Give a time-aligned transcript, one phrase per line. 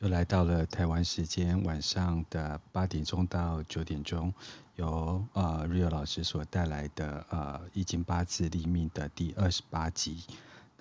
[0.00, 4.32] 又来到了台湾时间晚上的八点钟到九点钟，
[4.76, 10.24] 由呃 Rio 老师所带来的呃易经八字立命的第二十八集。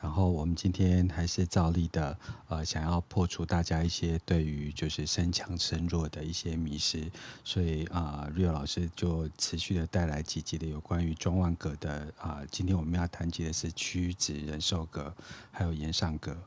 [0.01, 6.97] 然后我们今天还是照例的呃想要破除大家一些对于就是身强身弱的一些迷思，
[7.43, 15.13] 所以啊、呃、Rio 老师就持续的带来几集的有关于庄万格的啊、今天我们要谈及的是屈指人寿格，
[15.51, 16.37] 还有炎上格，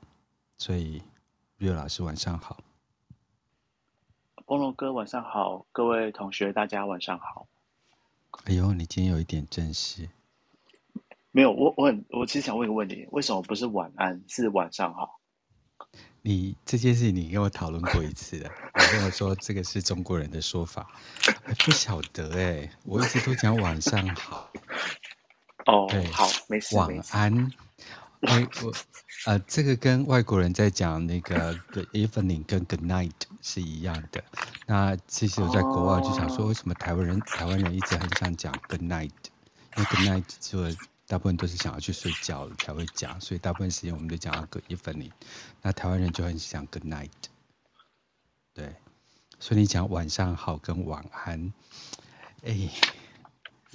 [0.56, 1.02] 所以。
[1.62, 2.58] Rio 老师晚上好，
[4.44, 7.46] 菠萝哥晚上好，各位同学大家晚上好。
[8.46, 10.08] 哎呦，你今天有一点正式。
[11.30, 15.20] 没有，我我很我其实想问一个问题，为什么不是晚安，是晚上好？
[16.22, 20.90] 你这件事情你跟我讨论过一次了， 你跟我说这个是中国人的说法，
[21.44, 24.50] 还不晓得哎，我一直都讲晚上好。
[25.66, 27.52] 哦，好，没事，晚安。
[28.22, 28.72] 哎，我
[29.26, 34.22] 呃，这个跟外国人在讲那个 good evening 跟 good night 是一样的。
[34.66, 39.10] 那其实我在国外就想说，为什么台湾人台湾人一直很想讲 good night？
[39.76, 45.10] 因为 good night 就大部分都是想要去睡觉了才会讲，所以大部分时间我们都讲 good evening。
[45.60, 47.10] 那台湾人就很想 good night。
[48.54, 48.74] 对，
[49.38, 51.52] 所以你讲晚上好跟晚安，
[52.44, 52.70] 哎。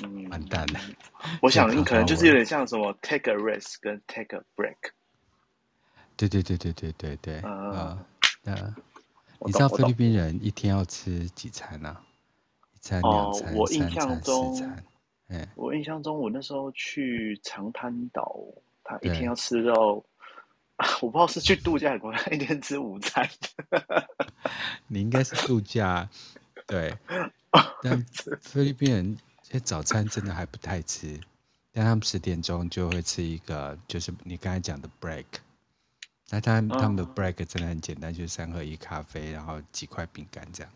[0.03, 0.79] 嗯，完蛋了。
[1.41, 4.91] 我想你可能就是有点像什么 take a rest 跟 take a break。
[6.15, 7.39] 对对对对对对对。
[7.39, 7.97] 啊，
[8.43, 8.53] 那
[9.45, 11.97] 你知道菲律宾人一天要吃几餐呢？
[12.75, 14.83] 一餐、两餐、三餐、四餐。
[15.29, 18.35] 哎，我印象中，我那时候去长滩岛，
[18.83, 20.03] 他一天要吃到，
[21.01, 23.27] 我不知道是去度假还是一天吃午餐。
[24.87, 26.07] 你应该是度假，
[26.67, 26.95] 对。
[27.81, 28.05] 但
[28.41, 29.17] 菲律宾人。
[29.49, 31.19] 这早餐真的还不太吃，
[31.71, 35.25] 但他们十点钟就会吃一个，就是你刚才讲的 break。
[36.29, 40.71] 那他他们的 break 真的很简单，就是三合一咖啡，然后几块饼干这样。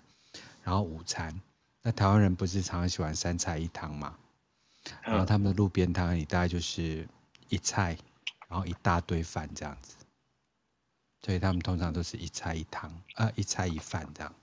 [0.63, 1.41] 然后午餐，
[1.81, 4.15] 那台湾人不是常常喜欢三菜一汤嘛？
[5.01, 7.05] 然后他们的路边摊里大概就是
[7.49, 7.97] 一菜，
[8.47, 9.95] 然后一大堆饭这样子。
[11.21, 14.33] 所以他们通常都是一菜一汤啊，一菜一饭这样。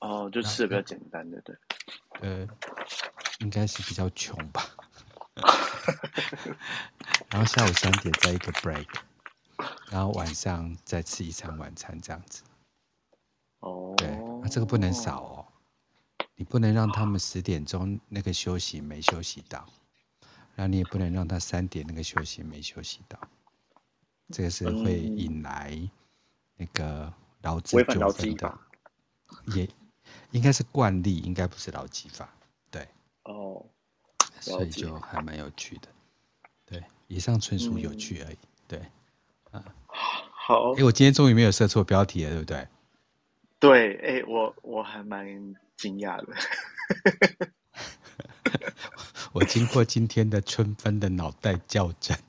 [0.00, 1.56] 哦，就吃的比较简单的，对。
[2.20, 2.46] 呃，
[3.40, 4.62] 应该是比较穷吧。
[7.30, 8.86] 然后下午三点再一个 break，
[9.90, 12.42] 然后晚上再吃一餐晚餐这样子。
[13.60, 14.08] 哦，对，
[14.42, 15.46] 那这个不能少哦。
[16.34, 19.66] 你不能让他们十点钟那个休息没休息到，
[20.54, 23.18] 然后你也不能让他三点那个休息没休息到，
[24.28, 25.78] 这个是会引来
[26.56, 27.12] 那个
[27.42, 28.58] 劳资纠纷的。
[29.54, 29.68] 也。
[30.30, 32.28] 应该是惯例，应该不是劳基法，
[32.70, 32.86] 对。
[33.24, 33.64] 哦，
[34.40, 35.88] 所以就还蛮有趣的，
[36.66, 36.82] 对。
[37.08, 38.78] 以上纯属有趣而已，嗯、对。
[39.50, 40.72] 啊，好。
[40.74, 42.68] 哎，我今天终于没有设错标题了，对不对？
[43.58, 45.26] 对，哎，我我还蛮
[45.76, 46.32] 惊讶的。
[49.32, 52.16] 我经过今天的春分的脑袋校正。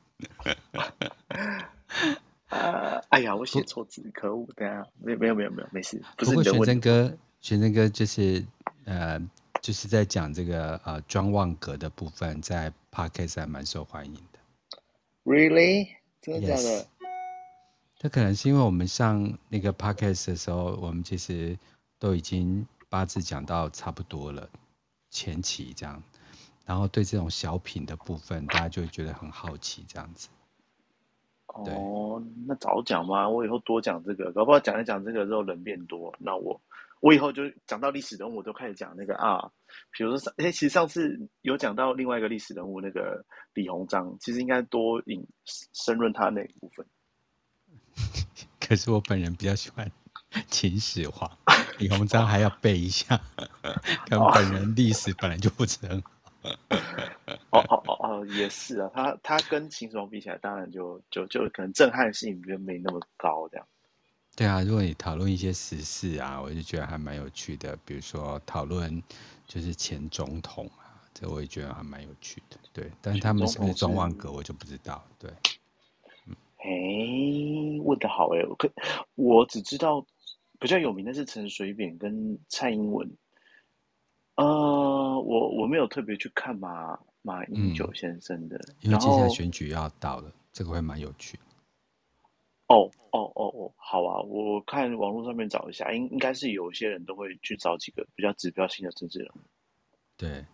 [2.50, 4.46] 呃，哎呀，我写错字，可恶！
[4.56, 6.02] 等下，没没有没有没有，没事。
[6.18, 7.18] 不，不过玄真哥。
[7.42, 8.46] 玄真哥就是
[8.86, 9.20] 呃，
[9.62, 14.40] 就是在讲这个呃庄望格的部分，在 Podcast 还蛮受欢迎的。
[15.26, 15.88] Really？
[16.22, 16.88] 真的假的？
[17.98, 18.12] 这、yes.
[18.12, 21.58] 可能是因为我们上那个 Podcast 的时候，我们其实
[21.98, 24.48] 都已经八字讲到差不多了，
[25.10, 26.02] 前期这样，
[26.64, 30.30] 然后对这种小品的部分，大家就会觉得很好奇这样子。
[31.48, 36.62] 哦，那早讲嘛，我以后多讲这个，搞不好讲一讲这个之后人变多，那我。
[37.02, 39.52] 我以后就讲到历史人物，我都开始讲那个啊，
[39.92, 45.28] 比如说上，哎，其实上次有讲到另外一个历史人物，那个李鸿章，其实应该多引
[45.74, 46.86] 深论他那一部分。
[48.62, 49.92] 可是我本人比较喜欢
[50.48, 51.30] 秦始皇，
[51.80, 53.20] 李鸿章还要背一下，
[54.08, 56.12] 跟本人历史本来就不是很好。
[57.50, 63.68] 哦哦哦哦，也是啊，他他跟秦始皇比起来，当然就就就可能震撼性就没那么高，这样。
[64.42, 67.78] 对啊，如果你讨论一些时事啊，我就觉得还蛮有趣的。
[67.86, 69.00] 比如说讨论
[69.46, 72.58] 就是前总统啊，这我也觉得还蛮有趣的。
[72.74, 75.06] 对，但是他们是不是中万格，我就不知道。
[75.20, 75.30] 对，
[76.26, 78.68] 嗯，哎，问的好哎，我可
[79.14, 80.04] 我只知道
[80.60, 83.08] 比较有名的是陈水扁跟蔡英文。
[84.38, 91.40] 呃，我我没有特别去看马马英九先生的，嗯，因为接下来选举要到了，这个会蛮有趣。
[92.72, 94.22] 哦哦哦哦，好啊！
[94.22, 99.40] 我看网络上面找一下，应应该是有些人都会去找几个比较指标性的政治人物。
[100.16, 100.46] 对，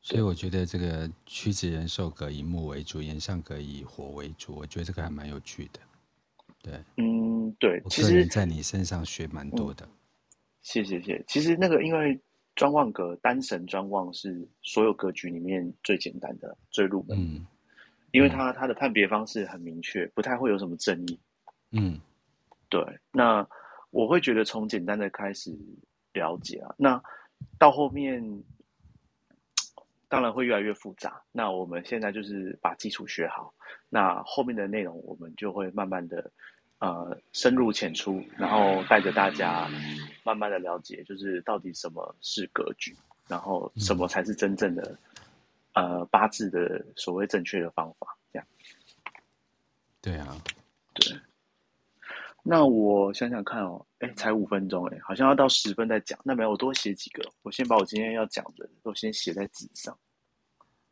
[0.00, 5.80] 所以我觉得这个屈指人寿格以木为主，炎上格以火为主，我觉得这个还蛮有趣的。
[6.62, 9.84] 对，嗯，对，我其实在你身上学蛮多的。
[9.84, 9.92] 嗯、
[10.62, 11.22] 谢谢谢。
[11.28, 12.18] 其实那个因为
[12.54, 17.18] 专望格单神专望是所有格局里面最简单的、最入门。
[17.18, 17.46] 嗯，
[18.14, 21.18] 因为他他的判别方式很明确，不太会有什么争议。
[21.72, 22.00] 嗯，
[22.68, 22.82] 对。
[23.12, 23.46] 那
[23.90, 25.54] 我会觉得从简单的开始
[26.12, 27.02] 了解啊，那
[27.58, 28.42] 到后面。
[30.06, 31.20] 当然会越来越复杂。
[31.32, 33.52] 那我们现在就是把基础学好，
[33.88, 36.30] 那后面的内容我们就会慢慢的，
[36.78, 39.68] 呃，深入浅出，然后带着大家
[40.22, 42.94] 慢慢的了解，就是到底什么是格局，
[43.26, 44.96] 然后什么才是真正的，
[45.74, 48.46] 呃，八字的所谓正确的方法，这样。
[50.00, 50.36] 对啊，
[50.94, 51.16] 对。
[52.42, 56.18] 那我想想看哦，哎，才五分钟，哎，好像要到十分再讲。
[56.22, 59.96] 那没有，我多写几个，我先把我今天要讲的都先写在纸上。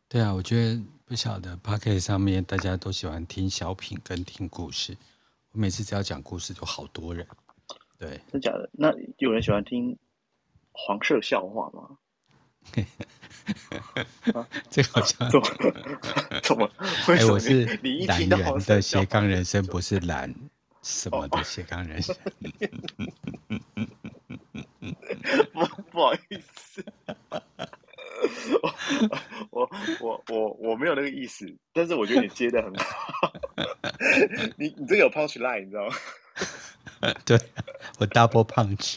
[0.08, 4.96] 对啊，我觉得不晓得 Podcast 上面大家都喜欢听小品跟听故事。
[5.52, 7.26] 我每次只要讲故事，就好多人。
[7.98, 8.68] 对，真假的？
[8.72, 9.96] 那有人喜欢听
[10.72, 11.98] 黄色笑话吗？
[14.34, 15.46] 啊、 这个好像怎么？
[16.42, 16.70] 怎么？
[17.08, 17.64] 哎、欸，我是
[18.06, 20.32] 懒人的斜杠人生，不是懒
[20.82, 22.14] 什么的斜杠人生。
[25.52, 26.84] 不，不好意思。
[29.50, 29.68] 我
[30.00, 33.32] 我我我没有那个意思，但是我觉得你接的很好。
[34.56, 35.94] 你你这个有 punch line，你知道吗？
[37.26, 37.36] 对，
[37.98, 38.96] 我 double punch。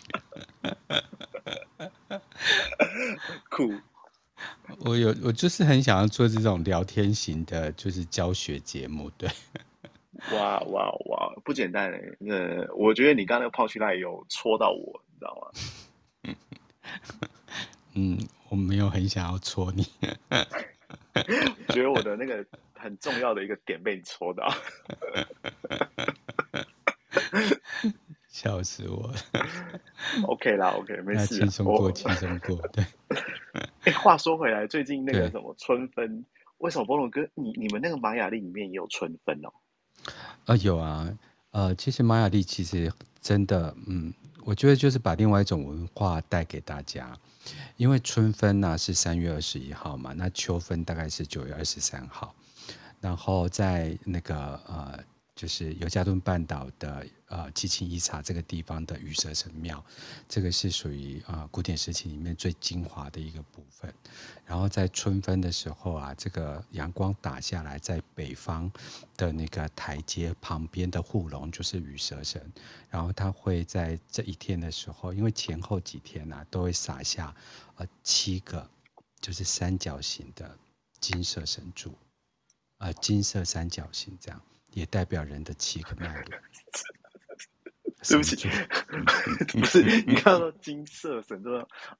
[3.49, 3.73] 酷。
[4.79, 9.09] 我有我就是很想要做这种聊天型的，就是教学节目。
[9.17, 9.29] 对。
[10.33, 12.17] 哇哇哇，不简单诶。
[12.19, 12.33] 那
[12.75, 17.17] 我觉得你刚刚那个 punch line 有戳到我，你知道吗？
[17.93, 18.17] 嗯。
[18.49, 19.83] 我没有很想要戳你，
[21.73, 22.45] 觉得我的那个
[22.75, 24.47] 很重要的一个点被你戳到，
[28.35, 29.15] 笑死我了。
[30.27, 32.57] OK 啦，OK，没事，轻松过，轻松过。
[32.67, 32.85] 对。
[33.83, 36.25] 哎，话说回来，最近那个什么春分，
[36.57, 39.53] 为什么波龙哥你你们那个玛雅历里面也有春分哦？
[40.07, 41.17] 啊、呃，有啊，
[41.51, 42.91] 呃，其实玛雅历其实
[43.21, 44.13] 真的，嗯。
[44.43, 47.17] 我觉得就是把另外一种文化带给大家，
[47.77, 52.35] 因为春分呢、啊、是三月二十一号嘛，那秋分大概是九月二十三号，
[52.99, 54.35] 然后在那个
[54.67, 54.99] 呃。
[55.35, 57.05] 就是尤加敦半岛的
[57.35, 59.83] 呃奇琴伊察这个地方的羽蛇神庙，
[60.29, 63.93] 这个是属于啊、呃、古典时期里面最精华的一个部分。
[64.45, 68.71] 然后在春分的时候啊，这个阳光打下来，在北方
[69.17, 72.41] 的那个台阶旁边的护龙就是羽蛇神，
[72.89, 77.35] 然后他会在这一天的时候，因为前后几天呢、都会撒下
[77.75, 78.65] 呃七个
[79.19, 80.57] 就是三角形的
[81.01, 81.93] 金色神柱，
[82.77, 84.41] 呃金色三角形这样。
[84.75, 86.41] 也代表人的七个脉轮。
[88.07, 88.47] 对不起，
[89.59, 91.51] 不是你看到金色神都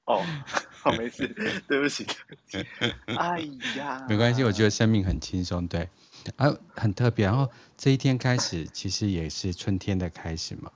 [0.04, 0.22] 哦，
[0.70, 1.26] 好没事，
[1.66, 2.04] 对不起，
[2.50, 3.14] 对不起。
[3.16, 3.40] 哎
[3.76, 5.88] 呀，没关系，我觉得生命很轻松，对，
[6.36, 7.26] 啊，很特别。
[7.26, 10.70] 然后这一天开始，其实也是春天的开始嘛，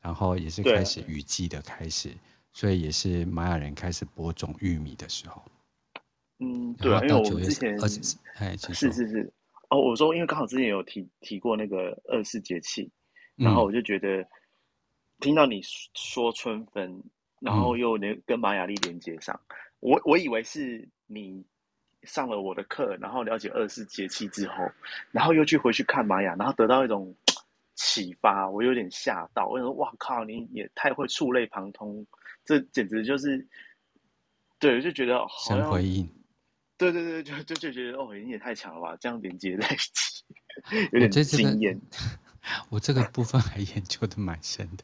[0.00, 2.10] 然后也是开始雨季的开始，
[2.52, 5.42] 所以也是玛雅人开始播种玉米的时候。
[6.40, 7.76] 嗯，对，因为我们之前
[8.36, 9.32] 哎，是是是。
[9.70, 12.90] 哦，我说，因为刚好之前有提提过那个二十四节气，
[13.36, 14.22] 然后我就觉得
[15.22, 15.62] 听到你
[15.94, 17.02] 说春分，
[17.38, 19.40] 然后又连跟玛雅历连接上，
[19.78, 21.42] 我我以为是你
[22.02, 24.68] 上了我的课，然后了解二十四节气之后，
[25.12, 27.14] 然后又去回去看玛雅，然后得到一种
[27.76, 32.04] 启发，我有点吓到，我说哇靠，你也太会触类旁通，
[32.44, 33.46] 这简直就是，
[34.58, 36.06] 对，我就觉得好像回应。
[36.76, 40.24] 对对对，就就就觉得哦，你也太强了吧，这样连接在一起，
[40.90, 41.80] 有点惊艳。
[42.70, 44.82] 我这个部分还研究的蛮深的，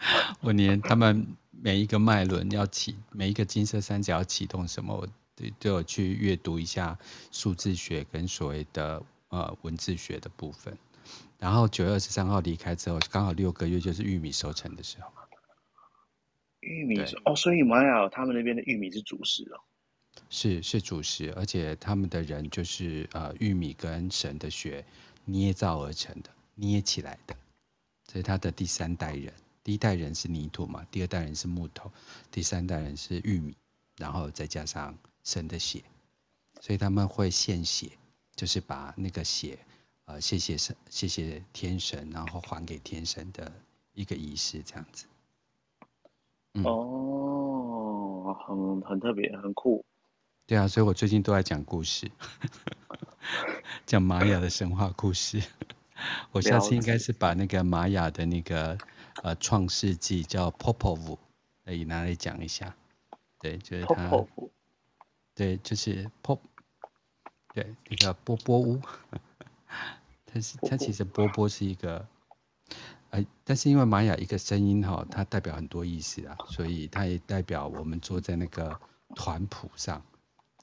[0.40, 6.98] 我连他们每一个脉轮要启，每一个金色三角要启动什么，我都都有去阅读一下
[7.30, 10.76] 数字学跟所谓的呃文字学的部分。
[11.38, 15.10] 然后九月二十三号离开之后，刚好六个月就是玉米收成的时候。
[16.60, 19.60] 玉米哦，所以玛雅他们那边的玉米是主食哦。
[20.28, 24.84] 是是主食，而且他们的人就是呃玉米跟神的血
[25.24, 27.34] 捏造而成的，捏起来的。
[28.06, 31.90] 这是他的第三代人，第一代人是泥土嘛，第二代人是木头，
[32.30, 33.54] 第三代人是玉米，
[33.96, 35.82] 然后再加上神的血，
[36.60, 37.90] 所以他们会献血，
[38.34, 39.58] 就是把那个血
[40.06, 43.52] 呃谢谢神，谢谢天神，然后还给天神的
[43.92, 45.06] 一个仪式，这样子。
[46.54, 49.84] 嗯、哦，很很特别，很酷。
[50.46, 52.10] 对啊，所以我最近都在讲故事，
[53.86, 55.40] 讲玛雅的神话故事。
[56.32, 58.76] 我下次应该是把那个玛雅的那个
[59.22, 61.18] 呃创世纪叫 Popov，
[61.64, 62.74] 可以拿来讲一下。
[63.40, 64.08] 对，就是他。
[64.08, 64.28] Popov
[65.32, 66.38] 对，就是 Pop，
[67.54, 68.78] 对，那个波波屋。
[70.26, 72.06] 它是它其实波波是一个，
[73.10, 78.78] 呃，但是因为玛雅一个声音哈，它代表很多意思啊，所以它也代表我们坐在那个
[79.14, 80.02] 团谱上，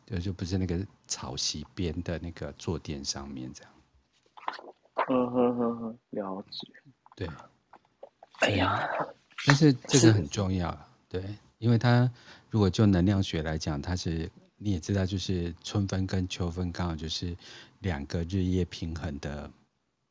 [0.06, 3.74] 就就不是那个草席边的那个坐垫上面这样。
[5.10, 6.68] 嗯哼哼哼，了解。
[7.16, 7.27] 对。
[8.39, 8.88] 哎呀，
[9.46, 11.24] 但是这个很重要，对，
[11.58, 12.10] 因为它
[12.50, 17.36] 如果就能量学来讲，它是你也知道，就是春分跟秋分刚好就是
[17.79, 19.51] 两个日夜平衡的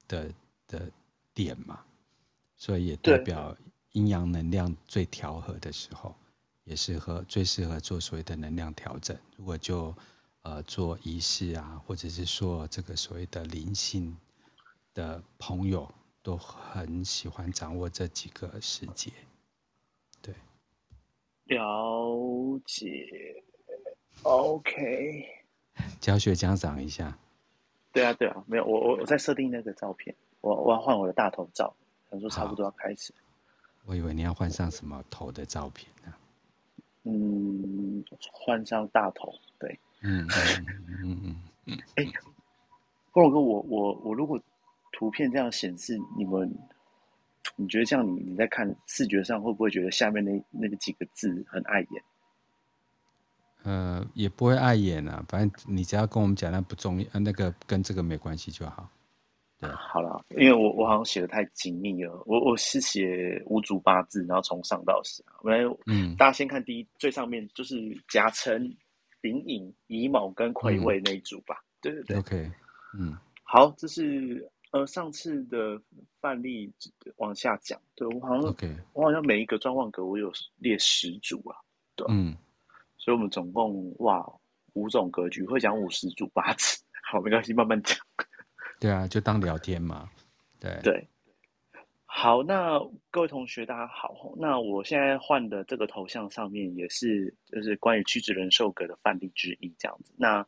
[0.08, 0.30] 的
[0.66, 0.90] 的
[1.32, 1.80] 点嘛，
[2.56, 3.56] 所以也代表
[3.92, 6.14] 阴阳能量最调和的时候，
[6.64, 9.16] 也适合最适合做所谓的能量调整。
[9.36, 9.94] 如果就
[10.42, 14.16] 呃做仪式啊，或者是说这个所谓的灵性。
[14.96, 15.86] 的朋友
[16.26, 19.12] 都很喜欢掌握这几个时节，
[20.20, 20.34] 对，
[21.44, 23.44] 了解
[24.24, 25.24] ，OK，
[26.00, 27.16] 教学奖赏一下，
[27.92, 31.72] 对啊，对啊，没有，我我我在设定那个照片，我我要换我的大头照，
[32.10, 33.14] 想说差不多要开始，
[33.84, 36.12] 我以为你要换上什么头的照片呢？
[37.04, 42.04] 嗯，换上大头，对，嗯嗯嗯嗯嗯，哎，
[43.12, 44.36] 光荣哥，我我我如果。
[44.96, 46.50] 图片这样显示，你们
[47.54, 52.02] 你觉得这样你，你你在看视觉上会不会觉得下面那那个几个字很碍眼？
[53.62, 58.90] 呃，也不会碍眼啊，反正你只要跟我们讲那不重要，那个跟这个没关系就好。
[59.60, 65.22] 对，好了，因为我我好像写的太紧密了，我我是写五组八字，然后从上到下。
[65.42, 67.76] 来，嗯，大家先看第一最上面就是
[68.08, 68.74] 甲辰、
[69.20, 71.56] 丙寅、乙卯跟癸未那一组吧。
[71.56, 72.50] 嗯、对对对，OK，
[72.98, 74.50] 嗯，好，这是。
[74.76, 75.80] 呃，上次的
[76.20, 76.70] 范例
[77.16, 78.54] 往下讲，对我好像.
[78.92, 81.56] 我好像每一个专旺格我有列十组啊，
[81.94, 82.36] 对，嗯，
[82.98, 84.22] 所以我们总共哇
[84.74, 87.96] 五种格局，会讲五十组八次， 好，没关系，慢慢讲。
[88.78, 90.10] 对啊，就当聊天嘛，
[90.60, 91.08] 对对。
[92.04, 92.78] 好，那
[93.10, 100.12] 各位同学大家好，那我现在换的这个头像上面也是就是关于屈指人寿格的范例之一，这样子。
[100.18, 100.46] 那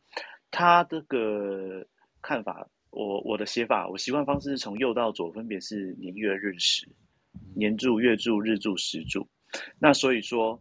[0.51, 1.83] 他这个
[2.21, 2.67] 看法。
[2.91, 6.87] 我我的写法，我习惯方式是从右到左，分别是年月日时，
[7.55, 9.27] 年柱、月柱、日柱、时柱。
[9.77, 10.59] 那所以说，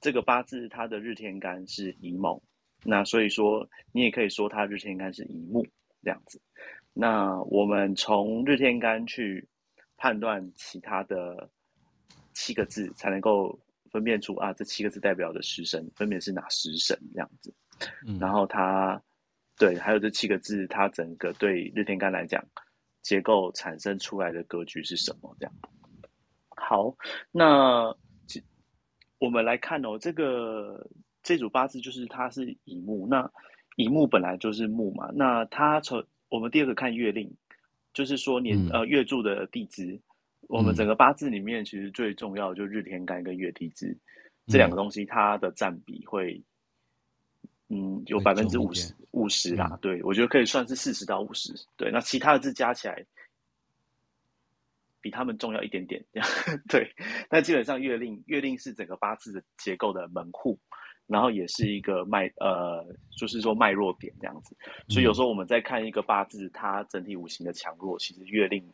[0.00, 2.40] 这个八字它的日天干是乙卯，
[2.84, 5.66] 那所以说你也可以说它日天干是乙木
[6.02, 6.40] 这样子。
[6.92, 9.48] 那我们从日天干去
[9.96, 11.48] 判断其他的
[12.34, 13.58] 七个字，才能够
[13.90, 17.54] 分辨出啊，这七个字代表的食神分别是哪食神这样子。
[18.20, 19.02] 然后它。
[19.60, 22.42] 对，还有这七个字，它整个对日天干来讲，
[23.02, 25.36] 结构产生出来的格局是什么？
[25.38, 25.54] 这样。
[26.56, 26.96] 好，
[27.30, 27.94] 那
[29.18, 30.88] 我们来看哦，这个
[31.22, 33.30] 这组八字就是它是乙木，那
[33.76, 37.30] 乙木本来就是木嘛，那它从我们第二个看月令，
[37.92, 40.00] 就是说年、嗯、呃月柱的地支，
[40.48, 44.00] 我们整个八字里面其实最重要的就是日天干跟月地支、嗯、
[44.46, 46.42] 这两个东西，它的占比会。
[47.72, 51.54] 嗯，有百分之五十五十啦，嗯、对，我觉得可以算是四十到五十。
[51.76, 53.06] 对，那其他的字加起来
[55.00, 56.28] 比他们重要一点点，这 样
[56.68, 56.92] 对。
[57.30, 60.58] 那基本上月令月令是整个八字的结构的门户，
[61.06, 62.84] 然后也是一个脉呃，
[63.16, 64.56] 就是说脉弱点这样子。
[64.88, 68.68] 所以有时候我们在看一个八字，它整体五行的强弱，其实月令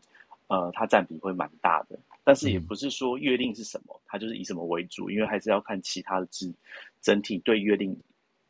[0.47, 1.99] 呃它占比会蛮大的。
[2.25, 6.51] 但是也不是说月令是什么，它就是以什么为主，因为还是要看其他的字
[7.03, 7.95] 整体对月令。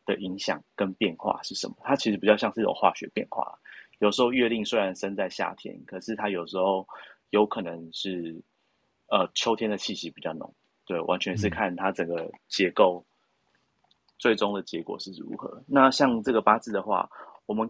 [0.07, 1.77] 的影响跟变化是什么？
[1.83, 3.59] 它其实比较像是一种化学变化。
[3.99, 6.87] 有时候月令虽然生在夏天，可是它有时候
[7.31, 8.41] 有可能是
[9.09, 10.55] 呃秋天的气息比较浓。
[10.85, 13.05] 对，完全是看它整个结构
[14.19, 15.49] 最终的结果是如何。
[15.59, 17.11] 嗯、那像这个八字的话，
[17.47, 17.69] 我们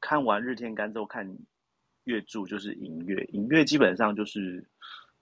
[0.00, 1.24] 看完日天干之后看
[2.04, 3.22] 月柱，就是寅月。
[3.32, 4.66] 寅月基本上就是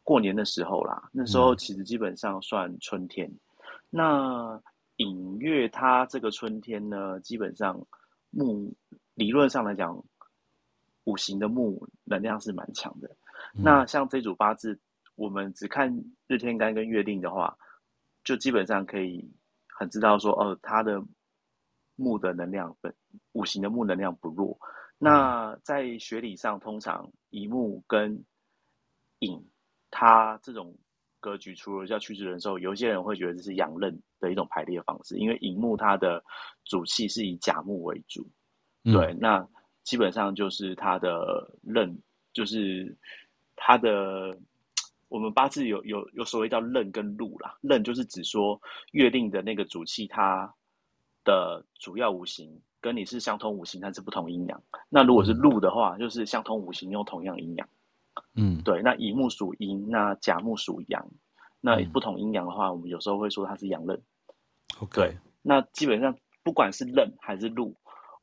[0.03, 3.29] 过年的时候啦，那时候其实基本上算春天。
[3.29, 3.39] 嗯、
[3.91, 4.63] 那
[4.97, 7.79] 寅月，它这个春天呢，基本上
[8.31, 8.75] 木
[9.15, 10.03] 理论上来讲，
[11.05, 13.09] 五行的木能量是蛮强的。
[13.55, 14.79] 嗯、那像这组八字，
[15.15, 15.95] 我们只看
[16.27, 17.57] 日天干跟月令的话，
[18.25, 19.31] 就基本上可以
[19.69, 21.03] 很知道说，哦，它的
[21.97, 22.95] 木的能量本
[23.33, 24.59] 五行的木能量不弱。
[24.99, 28.25] 那在学理上，通常乙木跟
[29.19, 29.47] 寅，
[29.91, 30.77] 它这种。
[31.27, 36.23] 格局除了叫屈指人寿，有些人会觉得这是阳刃的一种排列方式，因为寅木它的
[36.65, 38.25] 主气是以甲木为主，
[38.85, 39.45] 嗯、对，那
[39.83, 41.93] 基本上就是它的刃
[42.33, 42.97] 就是
[43.57, 44.39] 它的
[45.09, 48.61] 我们八字有有有所谓叫刃跟禄啦，刃就是指说
[48.93, 50.49] 月令的那个主气，它
[51.25, 52.49] 的主要五行
[52.81, 54.63] 跟你是相同五行，但是不同阴阳。
[54.89, 57.69] 那如果是禄的话，就是相同五行用同样阴阳。
[58.35, 58.83] 嗯，对。
[58.83, 61.07] 那乙木属阴，那甲木属阳。
[61.61, 64.03] 那不同阴阳的话，我们有时候会说它是阳刃。
[64.93, 65.17] 对。
[65.43, 67.75] 那基本上不管是任还是路。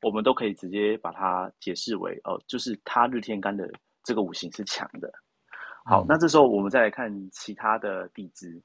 [0.01, 3.65] 我们都可以直接把它解释为哦，就是它日天干的
[4.03, 5.09] 这个五行是强的。
[5.85, 8.61] 好，嗯、那这时候我们再来看其他的地支，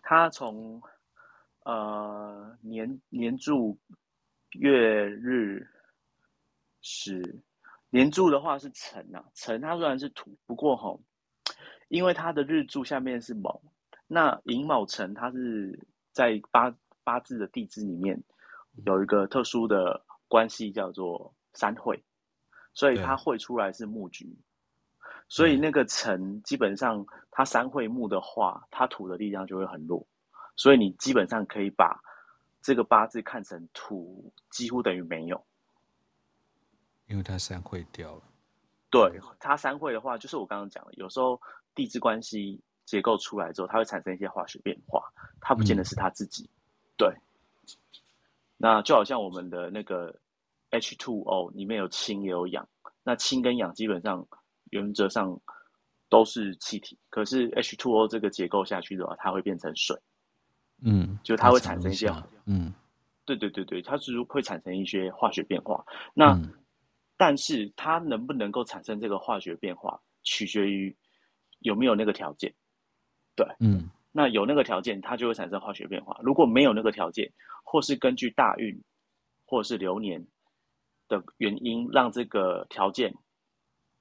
[0.00, 0.80] 它从
[1.66, 3.78] 呃年年柱、
[4.52, 5.68] 月日
[6.80, 7.38] 时，
[7.90, 11.00] 年柱的话是辰啊，辰它虽然是土，不过吼，
[11.88, 13.60] 因为它的日柱下面是卯，
[14.06, 15.78] 那寅卯辰它是
[16.12, 18.22] 在八八字的地支里面
[18.84, 20.04] 有一个特殊的。
[20.30, 21.98] 关系叫做三会，
[22.74, 24.30] 所以它会出来是木局，
[25.26, 30.06] 所以那个辰基本上它三会木的话，它土的力量就会很弱，
[30.54, 31.98] 所以你基本上可以把
[32.60, 35.42] 这个八字看成土几乎等于没有，
[37.08, 38.22] 因为它三会掉了。
[38.90, 41.38] 对，它三会的话，就是我刚刚讲的，有时候
[41.74, 45.02] 地质关系结构出来之后，它会产生一些化学变化，
[45.40, 46.50] 它不见得是它自己，嗯、
[46.96, 47.14] 对。
[48.56, 50.14] 那就好像我们的那个
[50.70, 52.66] H2O 里面有氢也有氧，
[53.04, 54.26] 那氢跟氧基本上
[54.70, 55.38] 原则上
[56.08, 59.96] 都是气体，可是 H2O 这个结构下去的话，它会变成水，
[60.82, 62.12] 嗯，就它会产生一些，
[62.46, 62.74] 嗯，
[63.24, 65.84] 对对对对，它是会产生一些化学变化。
[66.12, 66.52] 那、嗯、
[67.18, 70.96] 但是它能不能够产生这个化学变化，取决于
[71.58, 72.54] 有没有那个条件，
[73.36, 73.90] 对，嗯。
[74.10, 76.18] 那有那个条件，它就会产生化学变化。
[76.22, 77.30] 如果没有那个条件，
[77.62, 78.76] 或是根据大运
[79.44, 80.26] 或是流年
[81.08, 83.14] 的原因，让这个条件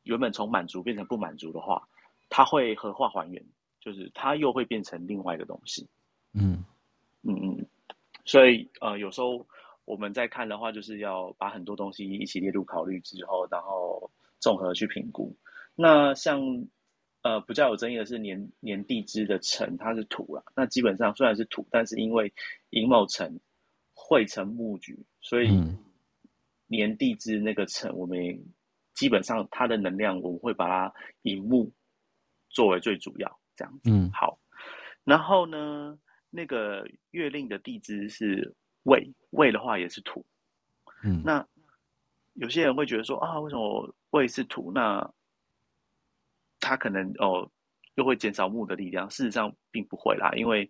[0.04, 1.88] 原本从满足变成不满足的话，
[2.30, 3.46] 它会合化还原，
[3.80, 5.88] 就是它又会变成另外一个东西。
[6.34, 6.64] 嗯
[7.24, 7.68] 嗯嗯。
[8.26, 9.46] 所以呃，有时候
[9.88, 15.36] 我们在看的话，就是要把很多东西一起列入考虑之后，然后综合去评估。
[15.76, 16.40] 那像。
[17.24, 20.42] 呃，比较有争议的是年年地支的辰，它是土了。
[20.56, 22.32] 那基本上虽然是土，但是因为
[22.70, 23.38] 寅卯辰
[23.94, 25.50] 会成木局，所以
[26.68, 28.18] 年地支那个辰，我们
[28.94, 31.70] 基本上它的能量，我们会把它以木
[32.50, 33.90] 作为最主要这样子。
[33.90, 34.40] 嗯，好。
[35.04, 38.56] 然后呢，那个月令的地支是
[38.88, 40.26] 未，未的话也是土。
[41.04, 41.46] 嗯，那
[42.34, 44.72] 有些人会觉得说啊，为什么胃是土？
[44.74, 45.08] 那
[46.60, 47.50] 他可能哦，
[47.96, 49.10] 又会减少木的力量。
[49.10, 50.70] 事实上并不会啦，因为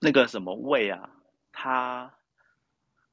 [0.00, 1.08] 那个什么胃啊，
[1.52, 2.12] 它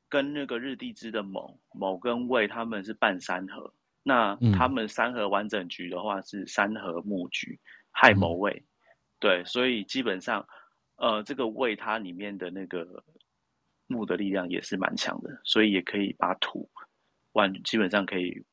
[0.10, 3.72] 跟那个日地支的某某跟胃他们是半三合。
[4.04, 7.60] 那他们三合完整局的话是三合木局，
[7.92, 8.52] 亥卯未。
[8.52, 8.64] 嗯、
[9.20, 10.48] 对，所以基本上
[10.98, 13.04] 呃，这个胃它里面的那个
[13.88, 16.70] 木的力量也是蛮强的，所以也可以把土
[17.34, 18.44] 完基本上可以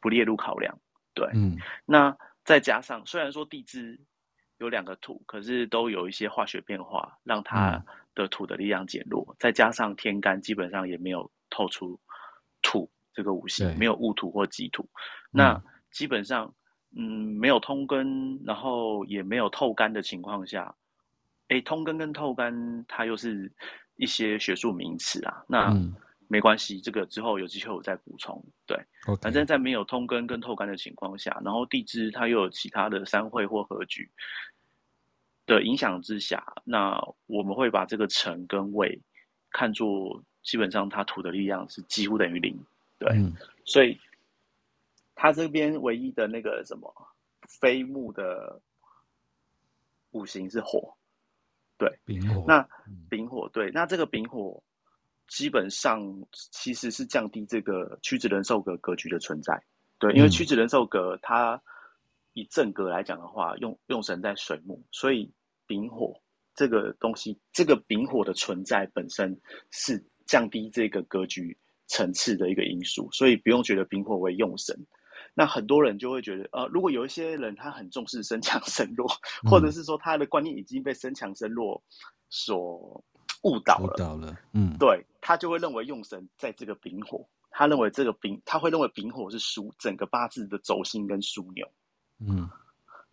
[0.00, 0.78] 不列入考量。
[1.14, 3.98] 对，嗯，那再加上虽然说地支
[4.58, 7.82] 有两个土，可是都有一些化学变化，让它
[8.14, 9.26] 的土的力量减弱。
[9.30, 11.98] 嗯、再加上天干基本上也没有透出
[12.62, 14.82] 土这个五行，对没有戊土或己土。
[14.84, 14.98] 嗯、
[15.32, 16.54] 那基本上，
[16.96, 17.02] 嗯，
[17.38, 20.74] 没有通根，然后也没有透干的情况下，
[21.48, 23.50] 哎，通根跟透干它又是
[23.96, 25.44] 一些学术名词啊。
[25.46, 25.94] 那、嗯
[26.28, 28.44] 没关系，这个之后有机会我再补充。
[28.66, 28.76] 对.
[29.22, 34.10] 反正在没有通根跟透干的情况下，然后地支它又有其他的三会或合局
[35.46, 39.00] 的影响之下，那我们会把这个辰跟未
[39.52, 42.58] 看作基本上它土的力量是几乎等于零。
[42.98, 43.32] 对，嗯、
[43.64, 43.96] 所以
[45.14, 46.92] 它这边唯一的那个什么
[47.60, 48.60] 非木的
[50.10, 50.92] 五行是火。
[51.78, 52.44] 对，丙火。
[52.46, 52.66] 那
[53.08, 54.62] 丙火，对，那这个丙火。
[55.28, 56.00] 基本上
[56.52, 59.60] 其实是降低这个屈指人寿格格局的存在，
[59.98, 61.60] 对，因为屈指人寿格它
[62.34, 65.28] 以正格来讲的话，用用神在水木，所以
[65.66, 66.14] 丙火
[66.54, 69.36] 这个东西，这个丙火的存在本身
[69.72, 71.58] 是降低这个格局
[71.88, 74.78] 层次的一个因素，所以不用觉得丙火为用神。
[75.38, 79.06] 那很多人就会觉得，呃，如果有一些人他很重视身强身弱，
[79.44, 81.80] 嗯、或者是说他的观念已经被身强身弱
[82.30, 83.04] 所。
[83.42, 91.70] 误导了，误导了，嗯，对，他就会认为用神在这个丙火，他认为这个丙，他会认为丙火是属整个八字的轴心跟枢纽，
[92.18, 92.48] 嗯，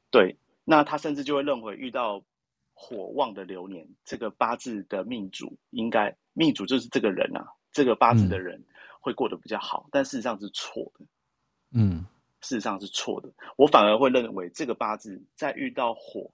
[0.09, 2.23] 对，那他甚至就会认为遇到
[2.73, 8.59] 火旺的流年，这个八字的命主应该命主就是这个人啊，这个八字的人
[8.99, 11.05] 会过得比较好，嗯、但事实上是错的，
[11.73, 12.03] 嗯，
[12.43, 13.27] 事实上是错的。
[13.58, 16.29] 我反而会认为这个八字在遇到火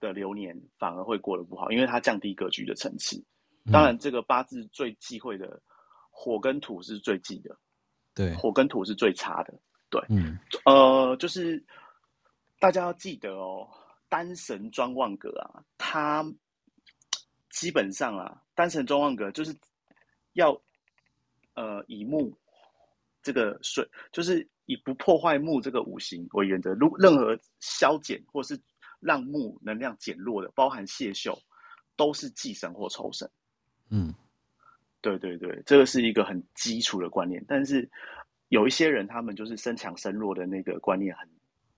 [0.00, 3.22] 的流年，反而会过得不好，因为它降低格局的层次。
[3.70, 5.62] 当然，这个八字最忌讳的
[6.10, 7.56] 火跟土是最忌的，
[8.12, 9.54] 对，火跟土是最差的。
[9.88, 11.62] 对，嗯，呃，就是
[12.58, 13.68] 大家要记得哦，
[14.08, 16.24] 单神庄旺格啊，它
[17.50, 19.54] 基本上啊，单神庄旺格就是
[20.32, 20.60] 要
[21.54, 22.36] 呃以木
[23.22, 26.72] 这个水，就是以不破坏木这个五行为原则。
[26.74, 28.58] 如任何消减或是
[29.00, 31.36] 让木能量减弱的，包含泄秀，
[31.96, 33.28] 都是忌神或仇神。
[33.90, 34.14] 嗯，
[35.00, 37.44] 对对对，这个是一个很基础的观念。
[37.46, 37.88] 但是
[38.48, 41.28] 有一些人，他们就是身强身弱的那个观念很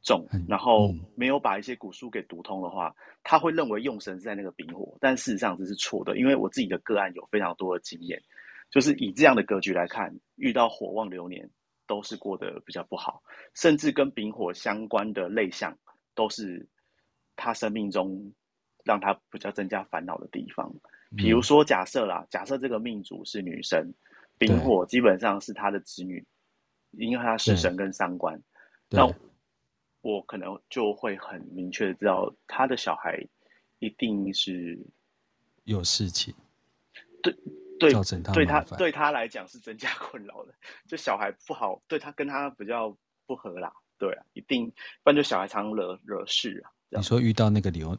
[0.03, 6.19] 重，嗯、然后没有把一些古书给读通的话，他会认为用神是在那个丙火，但事实上这是错的。
[6.19, 8.23] 因为我自己的个案有非常多的经验，
[8.71, 11.49] 就是以这样的格局来看，遇到火旺流年
[11.87, 13.23] 都是过得比较不好，
[13.55, 15.77] 甚至跟丙火相关的类象
[16.15, 16.67] 都是
[17.37, 18.33] 他生命中
[18.85, 20.73] 让他比较增加烦恼的地方。
[21.17, 23.93] 比如说，假设啦，假设这个命主是女生，
[24.37, 26.27] 丙火基本上是他的子女，
[26.93, 28.41] 因为他是神跟三官，
[28.91, 29.07] 那
[30.01, 33.25] 我可能就会很明确的知道，他的小孩
[33.79, 34.77] 一定是
[35.65, 36.35] 有事情，
[37.23, 37.33] 对
[37.79, 40.55] 对，造成他对他对他来讲是增加 困扰的，
[40.87, 44.67] 就小孩不好，对他跟他比较不合啦，对啊，一定，
[45.03, 46.71] 不然就小孩常惹惹事啊。
[46.91, 47.97] 你说遇到那个流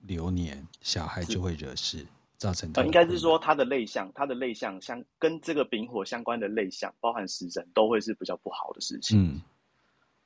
[0.00, 2.06] 流年，小孩就会惹事。
[2.38, 9.18] 造成他、呃、应该是说他的类象，他的类象相跟这个丙火相关的类象，包含食神，都会是比较不好的事情。
[9.18, 9.40] 嗯，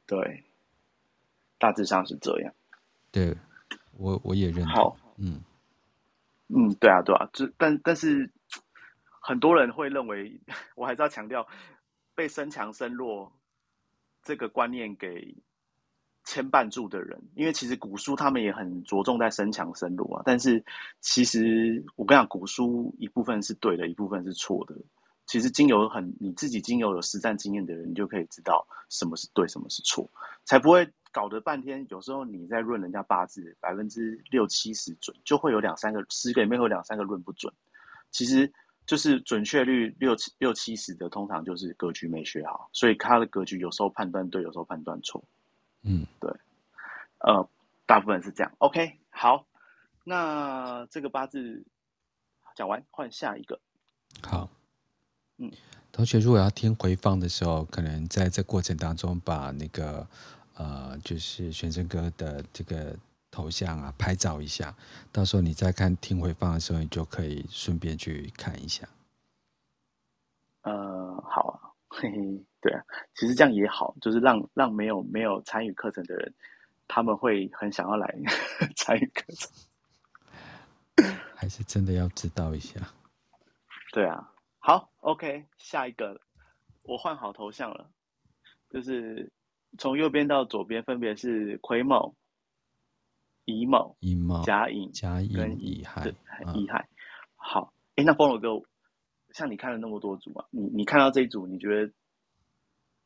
[0.09, 0.43] 对，
[1.57, 2.53] 大致上是这样。
[3.13, 3.33] 对，
[3.97, 4.75] 我我也认同。
[4.75, 5.41] 好，嗯
[6.49, 8.29] 嗯，对啊，对啊，这但但是
[9.21, 10.41] 很多人会认为，
[10.75, 11.47] 我还是要强调，
[12.17, 13.33] 被身强身弱
[14.25, 15.33] 这个观念给。
[16.27, 20.23] 牵绊住的人，因为其实古书他们也很着重在身强身弱啊。
[20.25, 20.63] 但是
[21.01, 24.77] 其实我跟你讲，古书一部分是对的，一部分是错的。
[25.27, 30.09] 其实经由很你自己经由有实战经验的人，你就可以知道什么是对，什么是错，
[30.45, 31.85] 才不会搞得半天。
[31.89, 37.53] 有时候你在论人家八字，百分之六七十准，就会有两三个十个里面会有两三个论不准。
[38.13, 38.53] 其实
[38.91, 45.23] 就是准确率六七六七十的，通常就是格局没学好，所以他的格局有时候判断对，有时候判断错。
[45.83, 46.29] 嗯，对，
[47.19, 47.49] 呃，
[47.87, 48.53] 大部分是这样。
[48.59, 49.47] OK，好，
[50.03, 51.65] 那这个八字
[52.57, 53.61] 讲完，换下一个。
[54.25, 54.51] 好，
[55.37, 55.53] 嗯，
[55.93, 60.05] 同学如果要听回放的时候，可能在这过程当中把那个
[60.55, 62.97] 呃，就是玄生哥的这个
[63.31, 64.75] 头像啊拍照一下，
[65.13, 68.89] 到时候你再看听回放的时候，你就可以顺便去看一下。
[70.63, 71.71] 呃，好啊。
[71.93, 72.81] 嘿 嘿，对啊，
[73.17, 76.33] 其实这样也好，就是让让没有没有参与课程的人，
[76.87, 78.15] 他们会很想要来
[78.77, 82.81] 参与课程， 还是真的要知道一下。
[83.93, 86.21] 对啊，好，OK，下一个，
[86.83, 87.91] 我换好头像了，
[88.71, 89.33] 就是
[89.77, 92.15] 从右边到左边分别是癸卯、
[93.45, 96.13] 乙卯、乙卯、甲寅、甲寅跟乙亥、
[96.55, 96.89] 乙亥。
[97.35, 98.67] 好，哎，那菠萝哥。
[99.33, 101.93] 像你看了那么多组啊，你你看到这一组，你觉得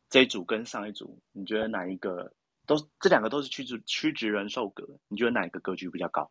[0.08, 2.32] 这一组跟上一组，你觉得哪一个
[2.64, 6.30] 都这两个都是屈直屈直人寿格，你觉得哪一个格局比较高？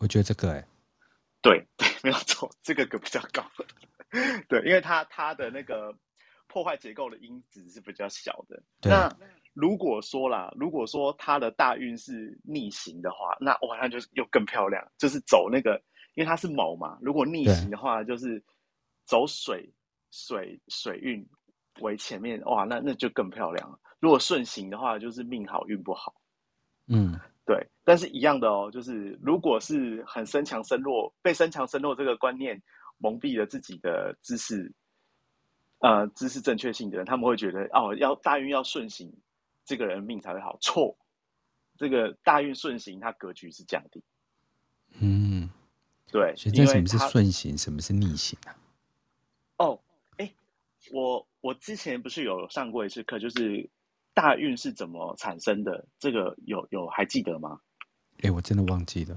[0.00, 0.66] 我觉得这个哎、欸，
[1.40, 3.42] 对 对，没有错，这个格比较高。
[4.50, 5.96] 对，因为它它的那个
[6.46, 8.62] 破坏结构的因子是比较小的。
[8.82, 9.08] 那
[9.52, 15.80] 如果说啦，如果说他的大运是逆行的话，那哇，那就是又更漂亮，就是走那个，
[16.14, 18.42] 因为它是卯嘛，如果逆行的话，就是。
[19.06, 19.68] 走水
[20.12, 21.26] 水水运
[21.80, 23.76] 为前面哇，那那就更漂亮了。
[23.98, 26.14] 如果顺行的话，就是命好运不好。
[26.86, 27.66] 嗯，对。
[27.82, 32.62] 但是一样的哦，就是如果是很身强身弱，被身强身弱这个观念
[32.98, 34.72] 蒙蔽了自己的知识，
[35.80, 39.12] 呃，知识正确性的人，他们会觉得哦，要大运要顺行，
[39.70, 40.58] 这个人命才会好。
[40.60, 40.98] 错，
[41.76, 44.02] 这个大运顺行，它格局是降低。
[44.98, 45.48] 嗯，
[46.10, 46.34] 对。
[46.36, 48.56] 所以这什么是顺行，什么是逆行啊？
[49.58, 49.80] 哦，
[50.16, 50.34] 哎，
[50.90, 53.70] 我我之前不是有上过一次课，就是
[54.12, 55.86] 大运是怎么产生的？
[56.00, 57.60] 这个有有还记得吗？
[58.22, 59.14] 哎，我真的忘记了。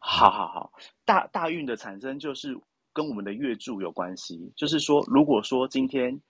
[0.00, 0.72] 好好好，
[1.04, 2.58] 大大运的产生就是
[2.92, 4.52] 跟我们的月柱有关系。
[4.56, 6.20] 就是说，如果说今天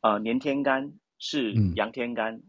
[0.00, 2.42] 呃年天干是阳天干，嗯，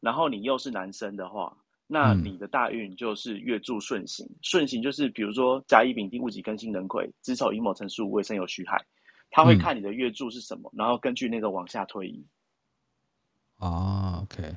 [0.00, 1.56] 然后你又是男生的话，
[1.86, 4.26] 那你的大运就是月柱顺行。
[4.26, 8.84] 嗯，顺行就是比如说甲乙丙丁戊己庚辛壬癸子丑寅卯辰巳午未申酉戌亥。
[9.28, 12.24] 他会看你的月柱是什么，嗯，然后根据那个往下推移。
[13.58, 14.54] 哦，OK。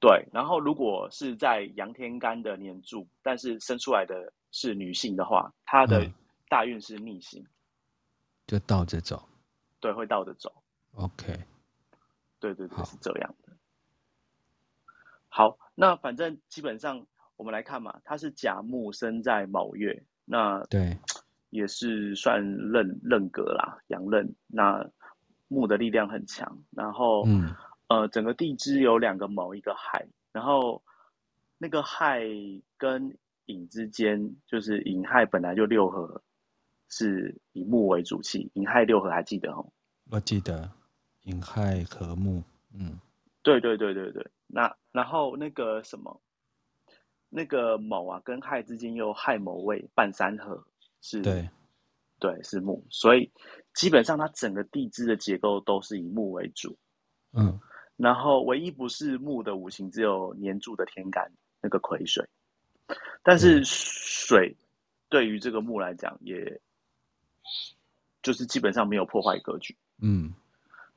[0.00, 6.08] 对，然后如果是在阳天干的年柱，但是生出来的是女性的话，她的
[6.48, 7.44] 大运是逆行，
[8.46, 9.28] 就倒着走。
[9.80, 10.52] 对，会倒着走。
[10.92, 11.36] OK。
[12.38, 13.52] 对对对，是这样的。
[15.36, 17.04] 好，那反正基本上
[17.36, 20.96] 我们来看嘛，他是甲木生在卯月，那对，
[21.50, 24.32] 也是算刃刃格啦，阳刃。
[24.46, 24.88] 那
[25.48, 27.52] 木的力量很强，然后嗯。
[27.86, 30.82] 呃，整个地支有两个卯，一个亥，然后
[31.58, 32.22] 那个亥
[32.78, 36.22] 跟寅之间，就是寅亥本来就六合，
[36.88, 39.70] 是以木为主气，寅亥六合还记得哦？
[40.10, 40.70] 我记得，
[41.24, 42.42] 寅亥合木，
[42.72, 42.98] 嗯，
[43.42, 44.26] 对对对对对。
[44.54, 46.22] 那然后那个什么，
[47.28, 50.64] 那个卯啊跟亥之间又亥卯未半三合，
[51.00, 51.50] 是，对，
[52.20, 53.28] 对是木，所以
[53.74, 56.78] 基本上它整个地支的结构都是以木为主，
[57.32, 57.58] 嗯。
[57.96, 62.28] 然后唯一不是木的五行，只有年柱的天干那个癸水，
[63.22, 64.56] 但是水
[65.08, 66.60] 对于这个木来讲，也
[68.20, 70.34] 就是基本上没有破坏格局，嗯，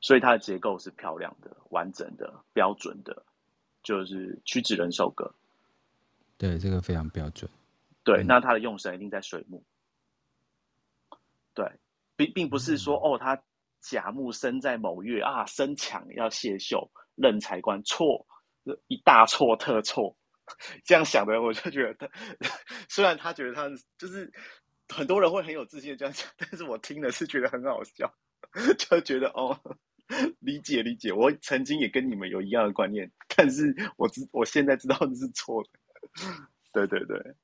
[0.01, 3.23] 所以它的结构是漂亮的、完整的、标准的，
[3.87, 5.33] 就是屈指人手格。
[6.37, 7.49] 对，这个非常标准。
[8.03, 9.63] 对，那它的用神一定在水木。
[11.53, 11.65] 对，
[12.15, 13.41] 并并不是说哦，他。
[13.79, 18.25] 甲木生在某月啊，生强要谢秀，任财官错，
[18.87, 20.17] 一大错特错。
[20.83, 22.09] 这样想的，我就觉得，
[22.89, 24.29] 虽然他觉得他就是
[24.89, 28.11] 很多人会很有自信的这样讲，但是我听的是觉得很好笑，
[28.79, 29.57] 就觉得哦，
[30.39, 35.69] 理解理解，我曾经也跟你们有一样的观念，但是我知我现在知道这是错的。
[36.71, 37.35] 对对对，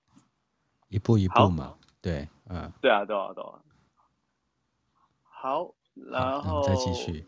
[0.90, 3.62] 一步一步嘛，对，嗯，对啊，对啊，对啊，
[5.24, 5.74] 好。
[5.96, 7.24] 然后再继续，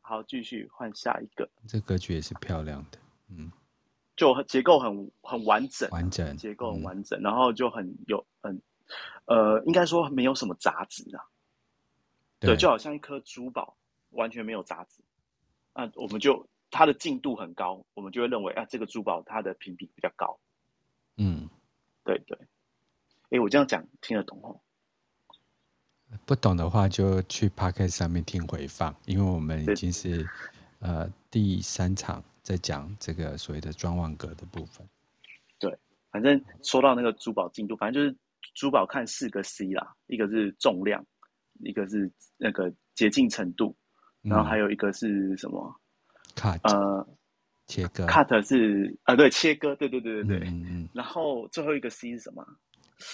[0.00, 1.48] 好，继续换下一个。
[1.68, 2.98] 这格局也是漂亮的，
[3.28, 3.52] 嗯，
[4.16, 8.60] 就结构很很完整，完整结构很完整，嗯、然后就很有很
[9.26, 11.22] 呃，应该说没有什么杂质啊，
[12.40, 13.76] 对，对，就好像一颗珠宝，
[14.10, 15.02] 完全没有杂质。
[15.74, 20.38] 那，我们就它的净度很高，我们就会认为啊，这个珠宝它的评比比较高。
[21.16, 21.48] 嗯，
[22.04, 22.38] 对对。
[23.30, 24.60] 哎，我这样讲听得懂哦。
[26.24, 30.26] 不懂的话，就去 Podcast 上面听回放，因为我们已经是
[30.78, 34.88] 呃第三场在讲这个所谓的装旺格的部分。
[35.58, 35.78] 对，
[36.10, 38.16] 反正说到那个珠宝进度，反正就是
[38.54, 41.04] 珠宝看四个 C 啦，一个是重量，
[41.60, 43.76] 一个是那个洁净程度，
[44.22, 45.74] 然后还有一个是什么
[46.34, 47.06] ？Cut，呃，
[47.66, 48.06] 切割。
[48.06, 50.48] Cut 是啊、呃，对，切割，对对对对对。
[50.48, 50.88] 嗯嗯。
[50.92, 52.46] 然后最后一个 C 是什么？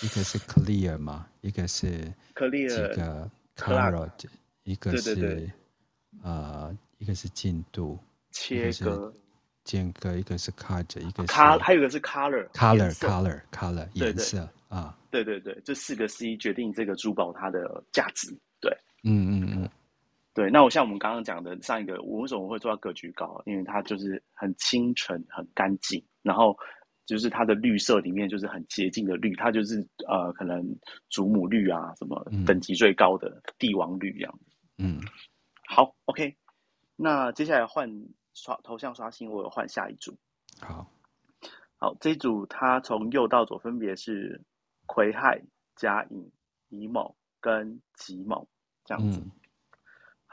[0.03, 4.11] 一个是 clear 嘛，一个是 clear，几个 color，
[4.63, 5.53] 一个是对对对
[6.23, 7.99] 呃，一个是进度
[8.31, 9.13] 切割
[9.63, 19.71] 间隔，一个是 cut，一个是 color，还有一个是 color，color，color，color 颜色啊，对对对，这四个 C 决定这个珠宝它的价值，对，嗯嗯嗯，
[20.35, 20.51] 对。
[20.51, 23.41] 那我像我们刚刚讲的上一个，我为什么会做到格局高？
[23.47, 26.55] 因为它就是很清纯、很干净，然后。
[27.07, 30.65] 就是它的绿色里面就是很洁净的绿，它就是呃可能
[31.11, 34.39] 祖母绿啊，什么等级最高的帝王绿这样。
[34.79, 34.99] 嗯，
[35.69, 36.35] 好，OK，
[36.97, 37.87] 那接下来换
[38.33, 40.17] 刷头像刷新，我有换下一组。
[40.59, 40.91] 好，
[41.77, 44.41] 好，这一组它从右到左分别是
[44.87, 45.39] 癸亥、
[45.77, 46.33] 甲寅、
[46.71, 48.49] 乙卯跟己卯
[48.83, 49.21] 这样子。
[49.21, 49.31] 嗯、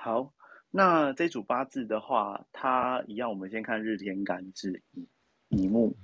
[0.02, 0.34] 好，
[0.72, 5.08] 那这组八字的话，它一样，我们先看日天干支乙
[5.50, 5.96] 乙木。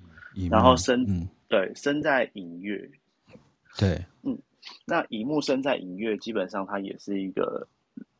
[0.51, 2.87] 然后生、嗯、对生在寅月，
[3.75, 4.37] 对，嗯，
[4.85, 7.67] 那乙木生在寅月，基本上它也是一个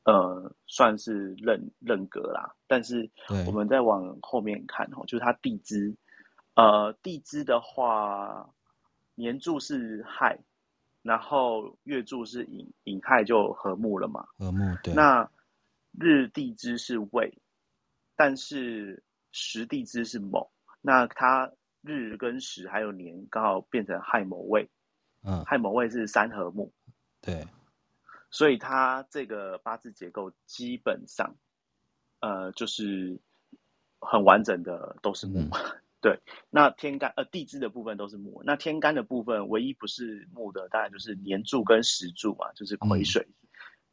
[0.03, 2.55] 呃，算是认认格啦。
[2.65, 3.07] 但是
[3.45, 5.95] 我们再往后面看哦，就是它地支，
[6.55, 8.49] 呃，地支的话，
[9.13, 10.35] 年柱是亥，
[11.03, 14.91] 然后月柱是寅，寅亥就合木了嘛，合木对。
[14.95, 15.29] 那
[15.99, 17.38] 日地支是未，
[18.15, 20.49] 但是时地支是卯，
[20.81, 21.51] 那它。
[21.83, 24.67] 日跟时还有年刚好变成亥卯未，
[25.23, 26.69] 嗯，亥卯未是三合木，
[27.21, 27.47] 对，
[28.29, 31.33] 所以它这个八字结构基本上，
[32.19, 33.17] 呃，就是
[34.01, 35.51] 很完整的都是木，嗯、
[36.01, 36.19] 对。
[36.49, 43.46] 那天干呃地支的部分都是木，那天干的部分唯一不是木的，当然就是年柱跟时柱嘛，就是癸水、嗯、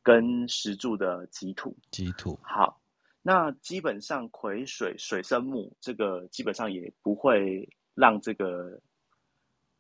[0.05, 2.81] 跟石柱的基土，基土好。
[3.23, 7.69] 那基本上癸水水生木，这个基本上也不会。
[7.97, 8.77] 让这个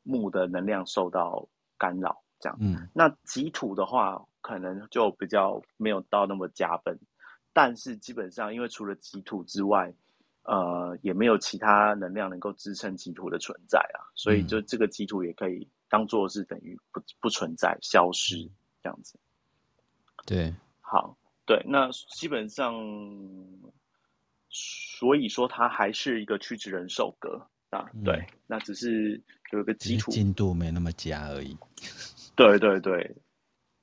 [0.04, 1.44] 木的能量受到
[1.76, 2.56] 干扰，这样。
[2.60, 6.96] 嗯，那己土的话，可能就比较没有到那么加分。
[7.52, 9.92] 但是基本上，因为除了己土之外，
[10.44, 18.48] 呃，也没有其他能量能够支撑己土的存在啊，所以就这个己土也可以当做是等于不不存在、消失
[18.80, 19.18] 这样子。
[20.26, 22.74] 对，好，对，那基本上，
[24.48, 29.20] 所以说它还是一个屈指人手格啊，对，嗯、那只是
[29.52, 31.56] 有一个基础进度没那么佳而已。
[32.37, 33.14] 对对对。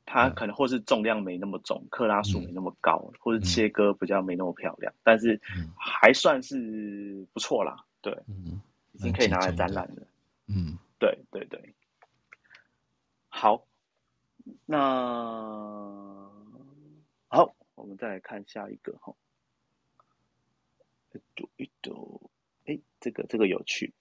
[0.04, 5.40] 它可能或是重量没那么重，克拉数没那么高，嗯、或是切割比较没那么漂亮，嗯、但是
[5.74, 7.78] 还算是不错啦。
[8.02, 8.60] 对，嗯，
[8.92, 10.04] 已经可以拿来展览了。
[10.48, 11.74] 嗯，对对对。
[13.30, 13.66] 好，
[14.66, 16.01] 那好，
[17.82, 19.16] 我们再来看下一个哈。
[21.14, 22.32] 一朵一朵，
[22.66, 23.92] 哎，这个这个有趣。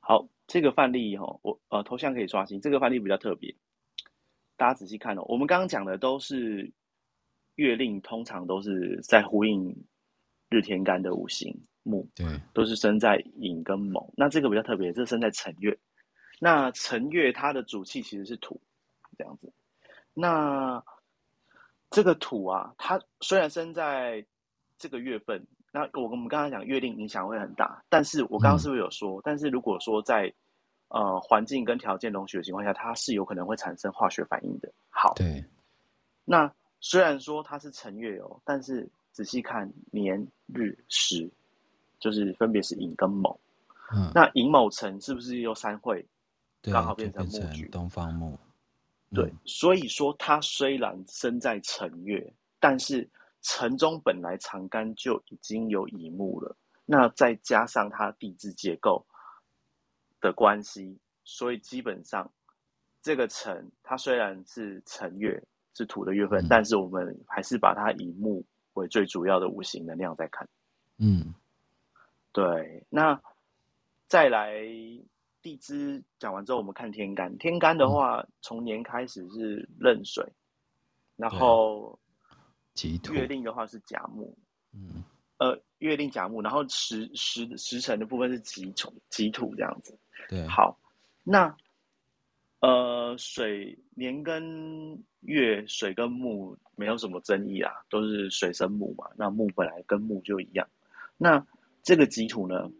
[0.00, 2.60] 好，这个范例哈，我呃头像可以刷新。
[2.60, 3.54] 这个范例比较特别，
[4.56, 5.22] 大家仔细看哦。
[5.28, 6.72] 我们刚刚讲的都是
[7.54, 9.74] 月令，通常都是在呼应
[10.50, 11.56] 日天干的五行
[11.88, 14.12] 木，对，都是生在寅跟卯。
[14.16, 15.76] 那这个比较特别，这是生在辰月。
[16.38, 18.60] 那辰月它的主气其实是土，
[19.16, 19.52] 这样子。
[20.14, 20.82] 那
[21.90, 24.24] 这个土啊，它虽然生在
[24.76, 25.44] 这个月份。
[25.70, 29.20] 那我我们刚才讲月令影响会很大，但是我刚刚是不是有说？
[29.20, 30.32] 嗯、但是如果说在
[30.88, 34.72] 呃环境跟条件容许的情况下，它是有可能会产生化学反应的。
[34.88, 35.44] 好，对。
[36.24, 41.30] 那虽然说它是辰月哦，但是仔细看年日时，
[41.98, 43.38] 就是分别是寅跟卯。
[43.94, 44.10] 嗯。
[44.14, 46.06] 那寅卯辰是不是又三会？
[46.62, 48.38] 刚好变成木局，东方木。
[49.10, 53.08] 嗯、对，所以说它虽然生在辰月，但是。
[53.40, 59.06] 辰中本来长干就已经有乙木了，那再加上它地质结构
[60.20, 62.28] 的关系，所以基本上
[63.00, 65.40] 这个辰它虽然是辰月
[65.72, 70.46] 是土的月份，嗯、但是我们还是把它以木为最主要的五行能量在看。
[70.98, 71.32] 嗯，
[72.32, 72.84] 对。
[72.88, 73.20] 那
[74.06, 74.60] 再来
[75.42, 77.36] 地支讲完之后，我们看天干。
[77.38, 80.24] 天干的话，嗯、从年开始是壬水，
[81.16, 81.98] 然后。
[83.10, 84.32] 月令的话是甲木，
[84.72, 85.02] 嗯，
[85.38, 89.98] 呃，月令甲木，然后时时时辰的部分是己土，己土这样子。
[90.28, 90.78] 对，好，
[91.24, 91.52] 那
[92.60, 99.10] 呃，水年跟月，水跟木没有什么争议啊，都是水生木嘛。
[99.16, 100.64] 那木本来跟木就一样，
[101.16, 101.44] 那
[101.88, 102.70] 这个己土呢，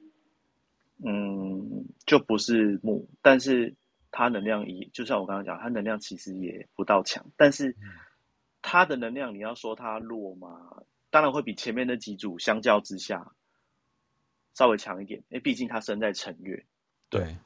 [1.03, 3.75] 嗯，就不是木，但是
[4.11, 7.71] 它能量也，就像我刚刚讲，它能量其实也不到强，但是。
[7.71, 7.77] 嗯
[8.61, 10.83] 它的能量，你要说它弱嘛？
[11.11, 13.25] 当然会比前面那几组相较之下
[14.53, 16.67] 稍微强一点，因为毕竟它生在辰月。
[17.09, 17.37] 对，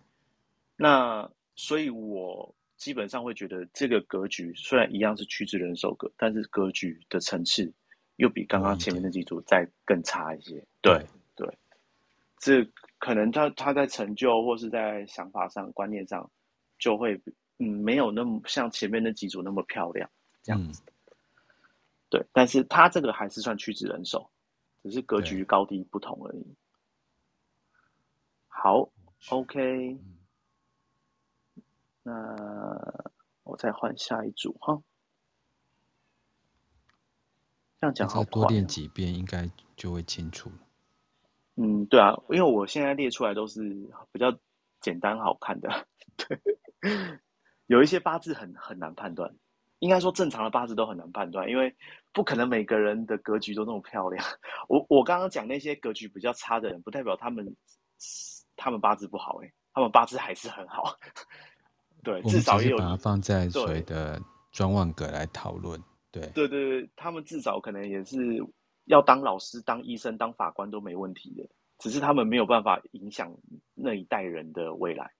[0.74, 7.70] 那所以我基本上会觉得这个格局虽然一样是屈指人手格，但是格局的层次
[8.16, 10.66] 又比刚刚前面那几组再更差一些。
[10.80, 11.06] 对，
[12.42, 16.28] 这可能他他在成就或是在想法上、观念上
[16.76, 17.14] 就会
[17.58, 20.10] 嗯没有那么像前面那几组那么漂亮
[20.42, 20.82] 这样子。
[20.84, 20.92] 嗯
[22.12, 24.28] 对，但是他这个还是算屈指人手，
[24.82, 26.44] 只是格局高低不同而已。
[28.48, 28.86] 好
[29.30, 29.98] ，OK，
[32.02, 32.12] 那
[33.44, 34.82] 我再换下一组哈。
[37.80, 40.52] 这样讲好，多练几遍应该就会清楚。
[41.62, 43.62] 嗯，对啊，因为我现在列出来都是
[44.10, 44.36] 比较
[44.80, 45.68] 简单好看的，
[46.16, 46.38] 对，
[47.66, 49.32] 有一些八字很很难判断。
[49.78, 51.74] 应该说正常的八字都很难判断，因为
[52.12, 54.24] 不可能每个人的格局都那么漂亮。
[54.68, 57.56] 我我刚刚讲那些格局比较差的人，不代表他们
[58.54, 60.96] 他们八字不好，欸，他们八字还是很好。
[62.04, 64.22] 对，至少也有把它放在所谓的
[64.52, 65.82] 专望格来讨论。
[66.12, 68.16] 对对对对，他们至少可能也是
[68.86, 73.34] 要当老师、当医生、当法官都没问题的，只是他们没有办法影响
[73.74, 75.10] 那一代人的未来。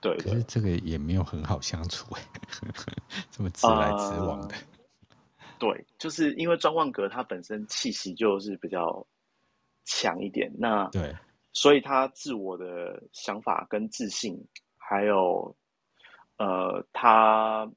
[0.00, 2.22] 对，可是这个也没有很好相处哎，
[3.30, 4.56] 这么直来直往的。
[4.56, 9.06] 呃、对，就是因为专旺格他本身气息就是比较
[9.84, 11.14] 强一点，那对，
[11.52, 14.36] 所以他自我的想法跟自信，
[14.76, 15.54] 还有
[16.36, 17.70] 呃，他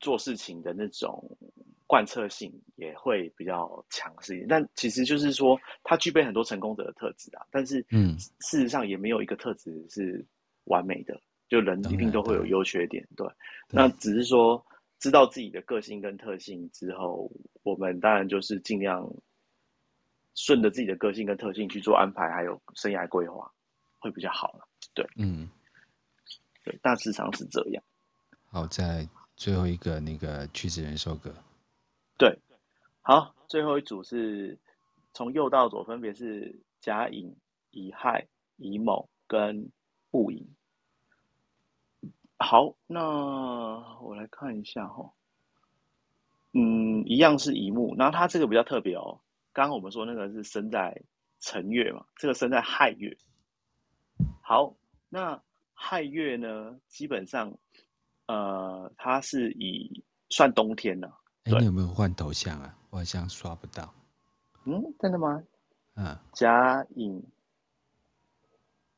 [0.00, 1.24] 做事情的那种
[1.86, 4.48] 贯彻性也会比较强势一点。
[4.48, 10.24] 但其实就是说，他具备很多成功者的特质啊，但是嗯，事实上也没有一个特质是。
[10.68, 13.28] 完美的，就人一定都会有优缺点，对。
[13.68, 14.64] 那只是说
[14.98, 17.30] 知道自己的个性跟特性之后，
[17.64, 19.06] 我们当然就是尽量
[20.34, 23.46] 顺着自己的个性跟特性去做安排，还有生涯规划，
[23.98, 24.66] 会比较好了。
[24.94, 25.46] 对，嗯。
[26.64, 27.84] 对，大致上是这样。
[28.46, 29.06] 好，在
[29.36, 31.30] 最后一个那个屈指人寿阁，
[32.16, 32.38] 对，
[33.02, 34.56] 好，最后一组是
[35.12, 37.34] 从右到左，分别是甲寅、
[37.72, 38.24] 乙亥、
[38.56, 39.68] 乙卯跟
[40.12, 40.46] 戊寅。
[42.38, 43.00] 好，那
[44.00, 45.10] 我来看一下哈，
[46.52, 49.18] 嗯，一样是乙木，然后它这个比较特别哦。
[49.52, 50.96] 刚刚我们说那个是生在
[51.40, 53.16] 辰月嘛，这个生在亥月。
[54.40, 54.74] 好，
[55.08, 55.40] 那
[55.72, 57.52] 亥月呢，基本上，
[58.26, 61.10] 呃，它是以算冬天的。
[61.44, 62.76] 哎，你有没有换头像啊？
[62.90, 63.92] 我好像刷不到。
[64.64, 65.42] 嗯，真的吗？
[65.96, 67.22] 嗯，甲寅。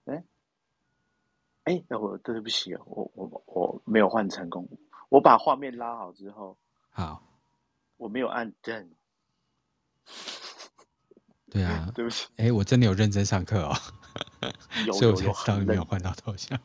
[0.04, 0.22] 哎，
[1.64, 4.68] 哎，我对不起，我我我没有换成功。
[5.08, 6.56] 我把画面拉好之后，
[6.90, 7.22] 好，
[7.96, 8.90] 我没有按正。
[11.50, 12.28] 对啊， 对不起。
[12.36, 13.74] 哎，我真的有认真上课哦，
[14.94, 16.58] 所以我才知道你没有换到头像。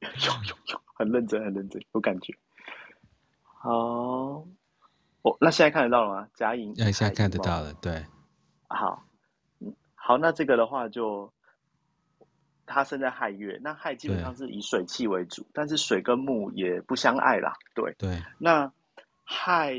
[0.00, 2.32] 有有有，很认真，很认真，有感觉。
[3.42, 4.46] 好，
[5.28, 6.28] 哦，那现在看得到了吗？
[6.34, 8.04] 甲寅，现在看得到了，对。
[8.68, 9.04] 好，
[9.60, 11.32] 嗯，好，那这个的话就，
[12.66, 17.94] 它生在亥月，那亥基本上是以水气为主，但是水跟木也不相爱啦，对。
[17.98, 18.22] 对。
[18.38, 18.72] 那
[19.24, 19.74] 亥。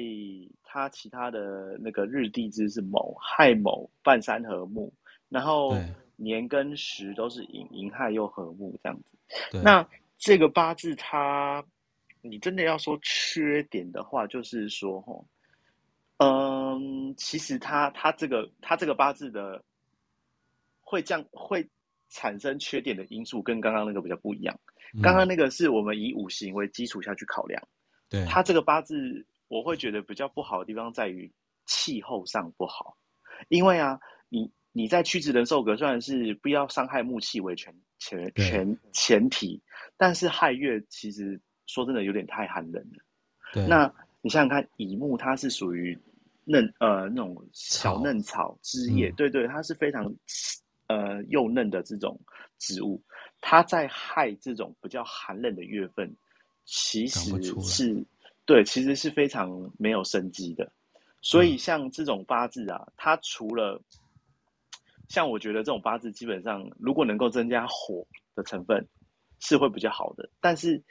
[0.72, 4.94] 它其他的那个日地支是卯，亥卯半山合木，
[5.28, 5.76] 然后
[6.16, 9.18] 年跟时都是寅，寅亥又合木这样子。
[9.64, 9.84] 那
[10.20, 11.66] 这个八字它，
[12.22, 15.26] 你真的要说缺点的话，就是说，吼，
[16.20, 19.62] 嗯，其实他他这个他这个八字的
[20.80, 21.68] 会这样会
[22.08, 24.58] 产生缺点的因素，跟刚刚那个比较不一样。
[25.02, 27.62] 刚刚那个是我们以五行为基础下去考量，
[28.10, 29.26] 对，他这个八字。
[29.50, 31.28] 我会觉得比较不好的地方在于
[31.66, 32.96] 气候上不好，
[33.48, 34.00] 因为啊，
[34.30, 39.60] 你你在屈指人寿格虽然是不要伤害木气为全前前前提，
[39.98, 43.04] 但是亥月其实说真的有点太寒冷了。
[43.52, 43.92] 对，那
[44.22, 45.98] 你想想看，乙木它是属于
[46.50, 50.12] 嫩呃那种小嫩草枝叶，嗯、对对，它是非常
[50.88, 52.20] 呃幼嫩的这种
[52.58, 53.02] 植物，
[53.40, 56.12] 它在亥这种比较寒冷的月份，
[56.66, 57.32] 其实
[57.62, 58.06] 是。
[58.46, 59.48] 对，其实是非常
[59.78, 60.68] 没有生机的，
[61.22, 63.80] 所以像这种八字啊，它除了
[65.08, 68.84] 像我觉得这种八字，基本上如果能够增加火的成分，
[69.40, 70.28] 是会比较好的。
[70.42, 70.84] 但是，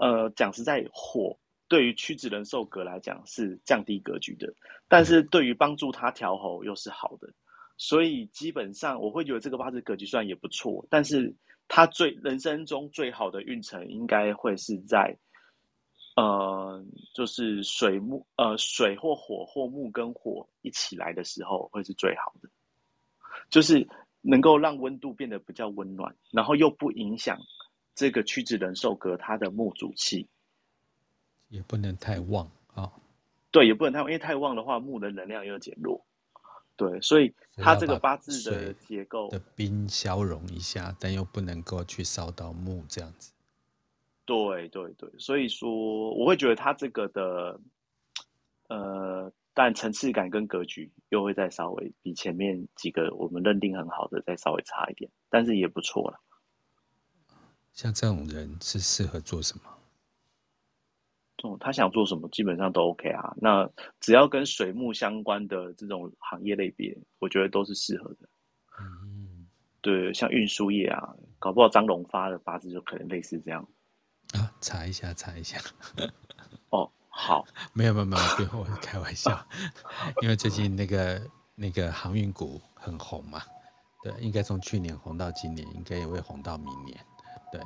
[0.00, 1.38] 呃，讲实在，火
[1.68, 4.52] 对于屈指人寿阁来讲是降低格局的，
[4.88, 7.28] 但是对于帮助他调候又是好的。
[7.76, 11.34] 所以基本上我会觉得这个八字格局算也不错，但是
[11.68, 15.16] 他最人生中最好的运程应该会是在。
[16.18, 22.48] 呃，就是水木呃水或火或木跟火一起来的时候，会是最好的，
[23.50, 23.86] 就是
[24.22, 27.36] 能够让温度变得比较温暖，然后又不影响
[27.94, 30.26] 这个屈指人寿阁它的木主气，
[31.48, 32.84] 也不能太旺啊。
[32.84, 32.92] 哦、
[33.50, 36.04] 对，也不能太旺，因为太旺的话，木的能量又减弱。
[36.76, 43.32] 对，所以它这个八字的结构的冰消融一下，但又不能够去烧到木这样子。
[44.26, 47.58] 对对对，所以说我会觉得它这个的，
[48.68, 56.20] 呃，但层次感跟格局又会再稍微比前面几个我们认定很好的再稍微差一点，但是也不错了。
[57.72, 59.62] 像这种人是适合做什么？
[61.46, 63.34] 哦，他想做什么基本上都 OK 啊。
[63.36, 63.68] 那
[64.00, 68.28] 只要跟水木相关的这种行业类别，我觉得都是适合的。
[68.80, 69.46] 嗯，
[69.80, 73.66] 对，像运输业啊，搞不好张荣发的八字就可能类似这样。
[74.32, 75.58] 啊，查一下，查一下。
[76.70, 79.46] 哦，好，没有没有没有，我开玩笑，
[80.22, 81.22] 因为最近那个
[81.54, 83.40] 那个航运股很红嘛，
[84.02, 86.98] 对，应该从去年红到今年，应该也会红到明年，
[87.52, 87.60] 对。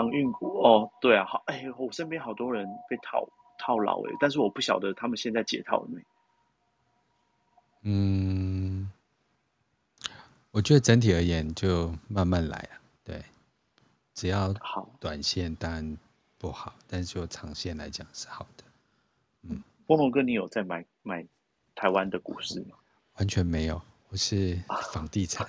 [0.00, 3.28] 航运股哦，对啊，好，哎，我身边好多人被套
[3.58, 6.02] 套牢哎，但是我不晓得他们现在解套了没。
[7.82, 8.90] 嗯，
[10.52, 13.22] 我觉得整体而言就慢慢来啊，对。
[14.14, 15.98] 只要好，短线当然
[16.38, 18.64] 不好，但是就长线来讲是好的。
[19.42, 21.26] 嗯，波龙哥，你有在买买
[21.74, 22.76] 台湾的股市吗？
[23.18, 24.58] 完全没有，我是
[24.92, 25.46] 房地产。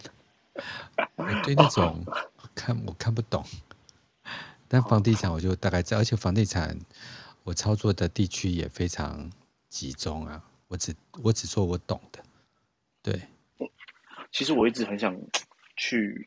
[1.16, 2.04] 我对那种
[2.54, 3.44] 看我看不懂，
[4.72, 6.80] 但房地产我就大概知道，而且房地产
[7.44, 9.30] 我操作的地区也非常
[9.68, 10.42] 集中啊。
[10.70, 12.24] 我只我只做我懂的。
[13.04, 13.22] 对，
[14.32, 15.14] 其实我一直很想
[15.76, 16.26] 去，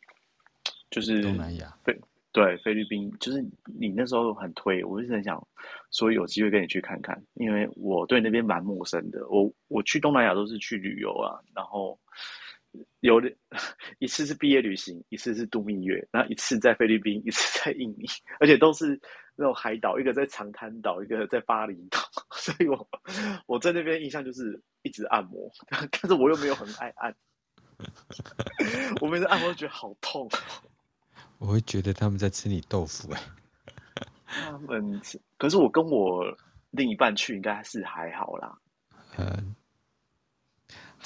[0.91, 1.75] 就是东南亚。
[1.83, 1.99] 对。
[2.33, 3.41] 对，菲律宾就是
[3.79, 5.47] 你那时候很推，我一直很想
[5.93, 9.25] 说有机会跟你去看看，因为我对那边蛮陌生的。
[9.29, 11.97] 我我去东南亚都是去旅游啊，然后
[13.01, 13.21] 有
[13.99, 18.07] 一次是毕业旅行，一次是度蜜月，然后一次在菲律宾，一次在印尼，
[18.41, 18.99] 而且都是
[19.37, 22.01] 那种海岛，一个在长滩岛，一个在巴厘岛，
[22.33, 22.89] 所以我
[23.47, 27.15] 我在那边印象就是一直按摩， 但是我又没有很爱按，
[29.01, 30.29] 我每次按摩都觉得好痛。
[31.39, 33.21] 我会觉得他们在吃你豆腐哎，
[34.25, 36.25] 他们吃，可是我跟我
[36.71, 38.59] 另一半去应该是还好啦，
[39.19, 39.55] 嗯。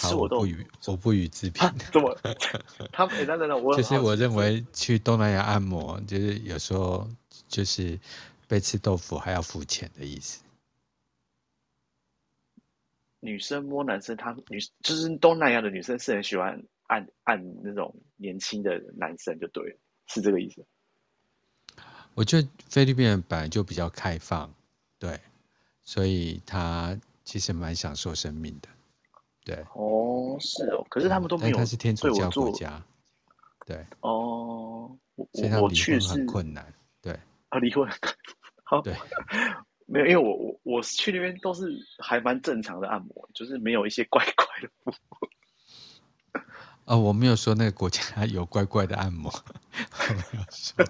[0.01, 1.69] 好，我不予我不予置评。
[1.93, 2.17] 怎么？
[2.93, 7.09] 他们等等等，我就是我认为去东南亚按摩，就是有时候
[7.49, 7.99] 就是
[8.47, 10.41] 被吃豆腐还要付钱的意思。
[13.19, 19.77] 女生摸男生，他女就是东南亚的女生是很喜欢按按那种年轻的男生，就对了，
[20.07, 20.65] 是这个意思。
[22.15, 24.49] 我觉得菲律宾人本来就比较开放，
[25.01, 25.21] 对，
[25.83, 28.69] 所以他其实蛮享受生命的。
[29.49, 31.57] 对哦，是哦，可是他们都没有。
[31.57, 32.85] 他是天主教国家，
[33.65, 35.27] 对哦，我
[35.63, 36.71] 我去是很困难，
[37.01, 37.19] 对
[37.49, 37.89] 啊，离婚
[38.63, 38.95] 好对，
[39.89, 45.01] 没有，因为我我我去那边都是还蛮正常的按摩，就是没有一些怪怪的部分。
[46.85, 50.85] 哦，我没有说那个国家 有怪怪的按摩，我没有说。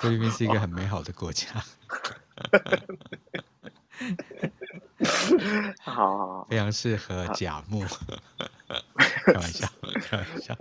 [0.00, 1.46] 菲律宾是一个很美好的国家。
[5.98, 7.82] 好，好，好，非常适合甲木。
[9.26, 9.66] 开玩笑，
[10.00, 10.56] 开玩笑。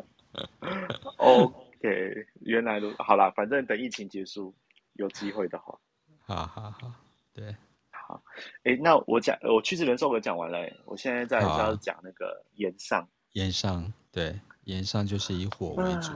[1.17, 4.51] OK，原来如好啦，反正等疫情结束，
[4.93, 5.77] 有机会的话。
[6.25, 6.91] 好好好，
[7.35, 7.55] 对，
[7.91, 8.19] 好。
[8.63, 13.07] 哎、欸，那我讲，我去世人寿我讲完了，我现在在要讲那个炎上。
[13.33, 16.13] 炎上，对，炎上就是以火为主，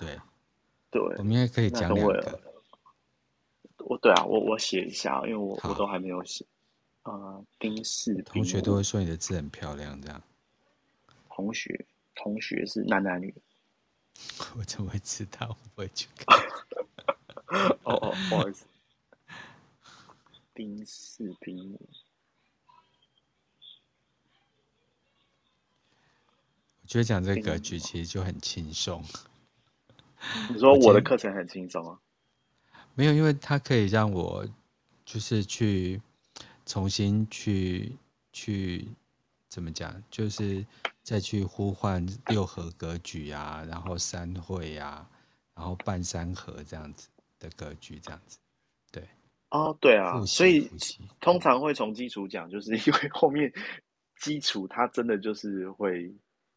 [0.00, 0.18] 对，
[0.90, 1.00] 对。
[1.18, 2.40] 我们应该可以讲两个。
[3.78, 6.44] 我对啊，我我写一下，因为我我都还没有写。
[7.56, 10.22] 啊，丁氏同学都会说你的字很漂亮，这样。
[11.30, 13.34] 同学，同学是男男女？
[14.56, 15.48] 我怎么会知道？
[15.48, 16.38] 我不会去看。
[17.84, 18.66] 哦哦，不好意思。
[20.54, 21.88] 丁四丁五。
[26.82, 29.04] 我觉得讲这个格局其实就很轻松。
[30.50, 32.00] 你说我的课程很轻松啊？
[32.94, 34.46] 没有，因为它可以让我
[35.04, 36.00] 就是去。
[36.66, 37.96] 重新去
[38.32, 38.86] 去
[39.48, 40.02] 怎么讲？
[40.10, 40.66] 就是
[41.02, 45.08] 再去呼唤六合格局啊，然后三会啊，
[45.54, 47.08] 然后半三合这样子
[47.38, 48.38] 的格局，这样子。
[48.90, 49.08] 对。
[49.50, 50.68] 哦，对啊，所以
[51.20, 53.50] 通常会从基础讲， 就是因为后面
[54.18, 56.12] 基础它真的就是会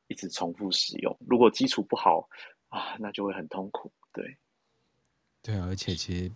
[0.08, 1.16] 一直重复使用。
[1.28, 2.28] 如果基础不好
[2.70, 3.92] 啊，那就会很痛苦。
[4.12, 4.38] 对。
[5.44, 6.32] 对啊，而且其实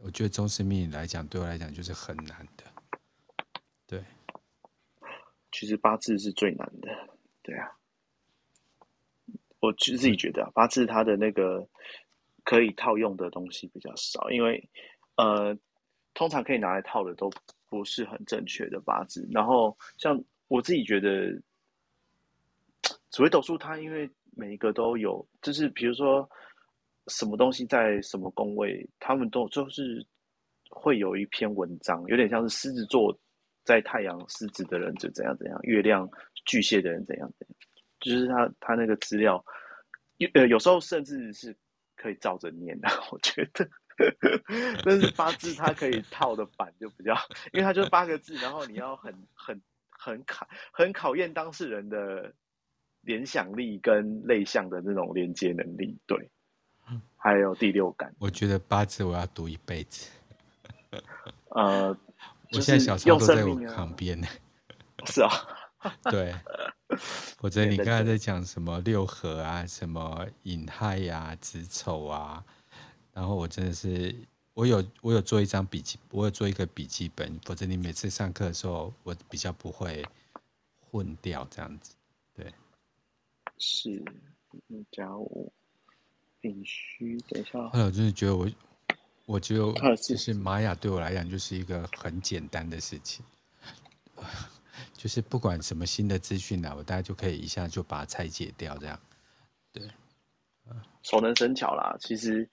[0.00, 2.64] 我觉得中式命理来讲，对我来讲就是很难的。
[3.86, 4.02] 对，
[5.52, 6.88] 其实八字是最难的，
[7.42, 7.70] 对啊，
[9.60, 11.68] 我自己觉得啊八字它的那个
[12.44, 14.68] 可以套用的东西比较少，因为
[15.16, 15.56] 呃，
[16.14, 17.30] 通常可以拿来套的都
[17.68, 19.28] 不是很正确的八字。
[19.30, 20.18] 然后像
[20.48, 21.38] 我自己觉得，
[23.10, 26.28] 紫微斗数它因为每一个都有，就是比如说
[27.08, 30.04] 什么东西在什么宫位，他们都就是
[30.70, 33.16] 会有一篇文章，有点像是狮子座。
[33.64, 36.08] 在太阳狮子的人就怎样怎样，月亮
[36.44, 37.56] 巨蟹的人怎样怎样，
[38.00, 39.42] 就是他他那个资料，
[40.18, 41.56] 有呃有时候甚至是
[41.96, 43.66] 可以照着念的，我觉得，
[44.84, 47.14] 但是八字它可以套的板就比较，
[47.52, 49.60] 因为它就八个字，然后你要很很
[49.90, 52.34] 很考很考验当事人的
[53.00, 56.30] 联想力跟类象的那种连接能力，对，
[57.16, 58.14] 还有第六感。
[58.18, 60.10] 我觉得八字我要读一辈子，
[61.48, 61.96] 呃。
[62.54, 64.20] 我现在小抄都在我旁边。
[64.20, 64.26] 呢，
[65.06, 65.30] 是啊，
[66.10, 66.34] 对，
[67.40, 72.44] 我觉得你刚才在讲什么六合啊，什么隐亥呀、子丑啊，
[73.12, 74.14] 然后我真的是，
[74.54, 80.04] 我有我有做一张笔记，我有做一个笔记本，否则你每次上课的时候，我比较不会
[80.80, 81.94] 混掉这样子，
[82.34, 82.52] 对，
[83.58, 84.02] 是，
[84.90, 85.52] 加我
[86.40, 88.48] 必须等一下，后来我真的觉得我。
[89.26, 93.24] 我就其实玛雅对我来讲就是一个很简单的事情，
[94.92, 99.00] 就是不管什么新的资讯来，我大概就可以一下就把它拆解掉，这样。
[99.72, 99.82] 对，
[101.02, 101.96] 熟能生巧啦。
[102.00, 102.46] 其实，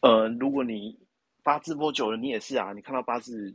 [0.00, 0.98] 呃，如果你
[1.42, 2.74] 八字摸久了，你也是啊。
[2.74, 3.54] 你看到八字，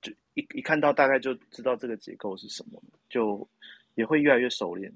[0.00, 3.48] 就一一看到大概就知道这个结构是什么，就
[3.94, 4.92] 也会越来越熟练。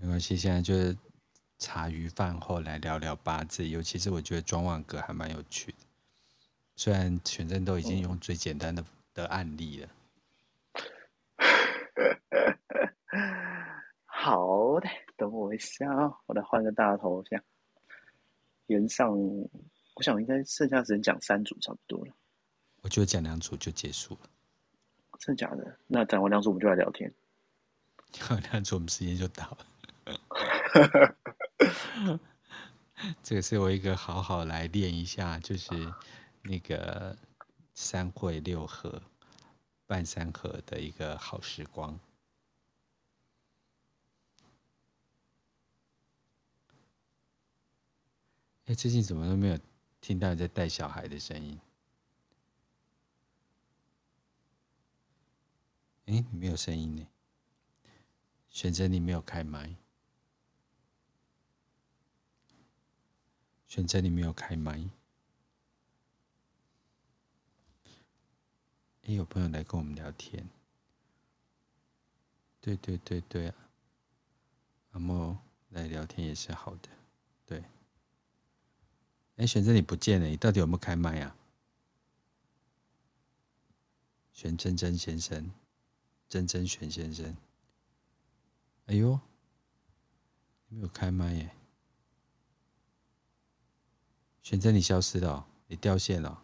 [0.00, 0.96] 没关系，现在就是。
[1.58, 5.78] 茶余饭后来聊聊八字，尤其是我觉得庄万格还蛮有趣的。
[6.76, 9.88] 虽然全镇都已经用最简单的、嗯、的案例了。
[14.04, 17.40] 好的等我一下啊，我来换个大头像。
[18.66, 19.16] 原上，
[19.94, 22.12] 我想应该剩下只能讲三组差不多了。
[22.80, 24.20] 我觉得讲两组就结束了。
[25.18, 25.78] 真的假的？
[25.86, 27.12] 那讲完两组我们就来聊天。
[28.10, 29.58] 讲完两组我们时间就到了。
[33.22, 35.92] 这个是我一个好好来练一下，就是
[36.42, 37.16] 那个
[37.74, 39.02] 三会六合、
[39.86, 41.98] 半三合的一个好时光。
[48.66, 49.58] 哎，最近怎么都没有
[50.00, 51.60] 听到你在带小孩的声音？
[56.06, 57.06] 哎，你没有声音呢。
[58.48, 59.74] 选择你没有开麦。
[63.66, 64.72] 选择你没有开麦。
[69.02, 70.48] 哎，有朋友来跟我们聊天。
[72.60, 73.54] 对对对对啊，
[74.92, 75.38] 阿莫
[75.70, 76.88] 来聊天也是好的，
[77.44, 77.62] 对。
[79.36, 81.36] 哎，选择你不见了，你到底有没有开麦啊？
[84.32, 85.50] 选真真先生，
[86.28, 87.36] 真真选先生。
[88.86, 89.20] 哎呦，
[90.68, 91.50] 没有开麦耶！
[94.44, 96.36] 选择你消失了哦，你掉线了哦。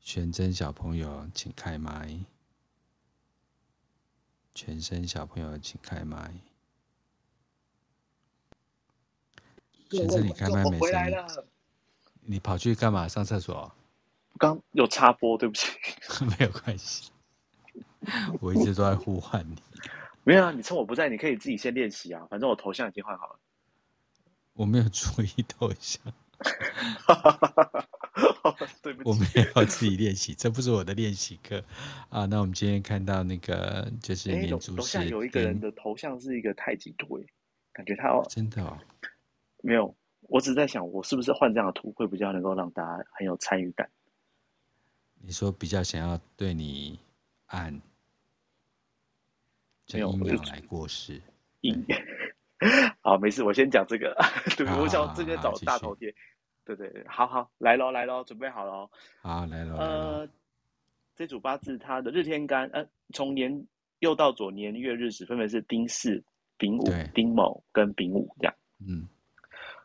[0.00, 2.18] 选真小朋友，请开麦。
[4.56, 6.34] 全身小朋友，请开麦。
[9.88, 11.16] 全真你开麦没声音。
[12.22, 13.06] 你跑去干嘛？
[13.06, 13.72] 上厕所？
[14.36, 15.68] 刚有插播，对不起。
[16.26, 17.12] 没有关系，
[18.40, 19.62] 我一直都在呼唤你。
[20.24, 22.26] 没有啊，你趁我不在，你可以自己先练习啊。
[22.30, 23.38] 反正我头像已经换好了。
[24.54, 26.02] 我没有注意头像。
[28.82, 31.64] 对不起，我没有自己练习，这不是我的练习课
[32.08, 32.26] 啊。
[32.26, 37.24] 那我们今天看到那个就是年主是，楼下有一个人的头像是一个太极图，
[37.72, 38.78] 感觉他哦，真的哦，
[39.62, 39.94] 没有。
[40.22, 43.90] 我只是在想，我是不是换这样的图会比较能够让大家很有参与感？
[45.20, 46.98] 你说比较想要对你
[47.46, 47.80] 按，
[49.86, 51.20] 就一秒来过世。
[53.02, 54.16] 好，没事，我先讲这个。
[54.56, 56.14] 对，我想这个找大头贴。
[56.64, 58.88] 对对对，好好来喽来喽，准备好了。
[59.20, 59.76] 好来喽。
[59.76, 60.28] 呃，
[61.14, 63.66] 这组八字它的日天干，呃，从年
[63.98, 66.24] 右到左年月日时分别是丁巳、
[66.56, 68.54] 丙午、丁卯跟丙午这样。
[68.80, 69.06] 嗯。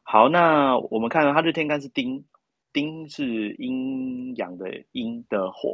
[0.04, 2.24] 好，那我们看到它日天干是丁，
[2.72, 5.74] 丁是阴阳的阴的火，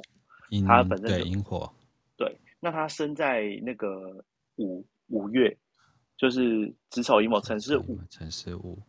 [0.67, 1.71] 它本身对阴火。
[2.17, 2.36] 对，
[2.66, 5.55] 那他生在那个五五月，
[6.18, 8.82] 就是子丑寅卯辰是五，辰是五，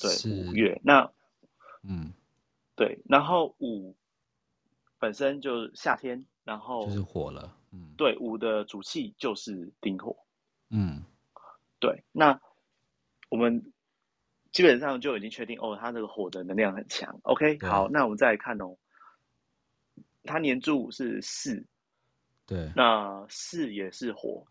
[0.00, 0.80] 对，五月。
[0.84, 1.10] 那
[1.82, 2.12] 嗯，
[2.76, 3.92] 对，然后五
[5.00, 7.52] 本身就夏天，然后就是火了。
[7.72, 10.16] 嗯，对，五的主气就是丁火。
[10.68, 11.02] 嗯，
[11.80, 12.40] 对，那
[13.28, 13.60] 我们。
[14.52, 17.16] 基本上就已经确定哦，它这个火的能量很强。
[17.22, 18.76] OK，好，那我们再来看哦，
[20.24, 21.64] 它年柱是巳，
[22.50, 24.44] 对，那四也是火，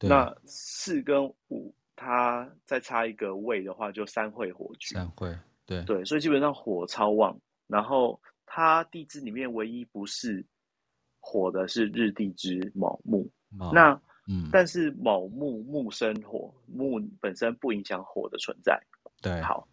[0.00, 4.92] 那四跟五，它再差一个位的话，就三会火局。
[4.96, 5.32] 三会，
[5.64, 7.38] 对对，所以基本上火超旺。
[7.68, 10.44] 然后它地支里面唯一不是
[11.20, 13.30] 火的是日地支卯木，
[13.72, 13.92] 那
[14.26, 18.76] 嗯，但是卯木木生火，木本身不影响火的存在。
[19.22, 19.68] 对，好，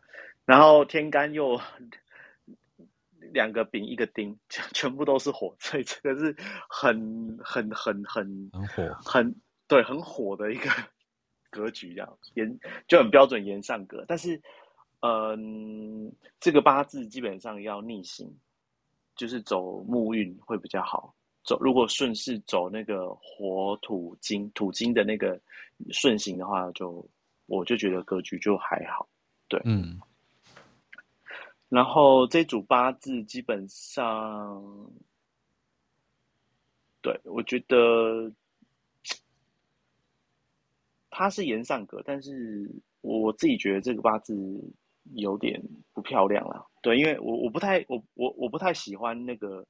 [0.46, 1.60] 然后天干又
[3.34, 4.38] 两个丙一个丁，
[4.74, 6.36] 全部都是火，所以这个是
[6.70, 9.36] 很很很很很火，很
[9.68, 10.70] 对，很火的一个
[11.50, 14.04] 格局，这样炎就很标准炎上格。
[14.08, 14.40] 但是，
[15.02, 18.32] 嗯，这个八字基本上要逆行，
[19.16, 21.16] 就是走木运会比较好。
[21.44, 25.40] 走如果顺势走那个火土金土金的那个
[25.92, 27.04] 顺行的话，就
[27.48, 29.08] 我就觉得格局就还好。
[29.48, 30.00] 对，嗯，
[31.70, 34.92] 然后这组八字基本上，
[37.02, 38.32] 对，我觉得
[41.10, 42.70] 它是炎上格，但是
[43.02, 44.36] 我自己觉得这个八字
[45.14, 45.62] 有点
[45.94, 46.66] 不漂亮了。
[46.82, 49.66] 对，因为我我不太我我我不太喜欢那个，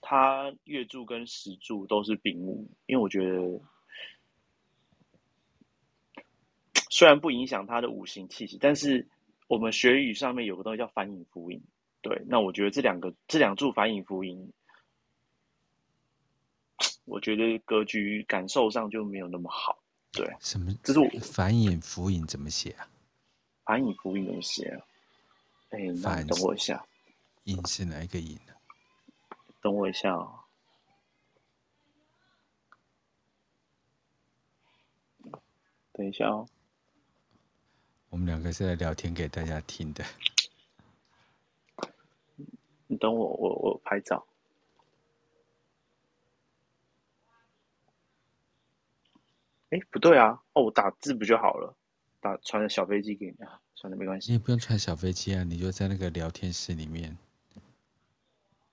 [0.00, 3.60] 他月柱跟时柱都是丙午，因为我觉得。
[6.94, 9.08] 虽然不影响他的五行气息，但是
[9.52, 11.62] 我们学语上面有个东西叫反影福音，
[12.00, 12.22] 对。
[12.26, 14.50] 那我觉得这两个这两柱反影福音，
[17.04, 19.78] 我觉得格局感受上就没有那么好。
[20.10, 20.72] 对，什么？
[20.82, 22.88] 这是我反影福音怎么写啊？
[23.64, 24.82] 反影福音怎么写？
[25.68, 26.82] 哎，那等我一下。
[27.44, 28.54] 影是哪一个影呢？
[29.60, 30.38] 等我一下哦。
[35.92, 36.48] 等一下哦。
[38.12, 40.04] 我们两个是来聊天给大家听的。
[42.86, 44.22] 你等我，我我拍照。
[49.70, 50.42] 哎，不对啊！
[50.52, 51.74] 哦，我打字不就好了？
[52.20, 54.30] 打传小飞机给你啊，算了，没关系。
[54.30, 57.16] 你也不用传小飞机啊，你就在那个聊天室里面。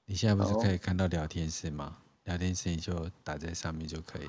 [0.04, 1.98] 你现在不是可以看到聊天室吗？
[1.98, 4.28] 哦、聊天室你就打在上面就可以。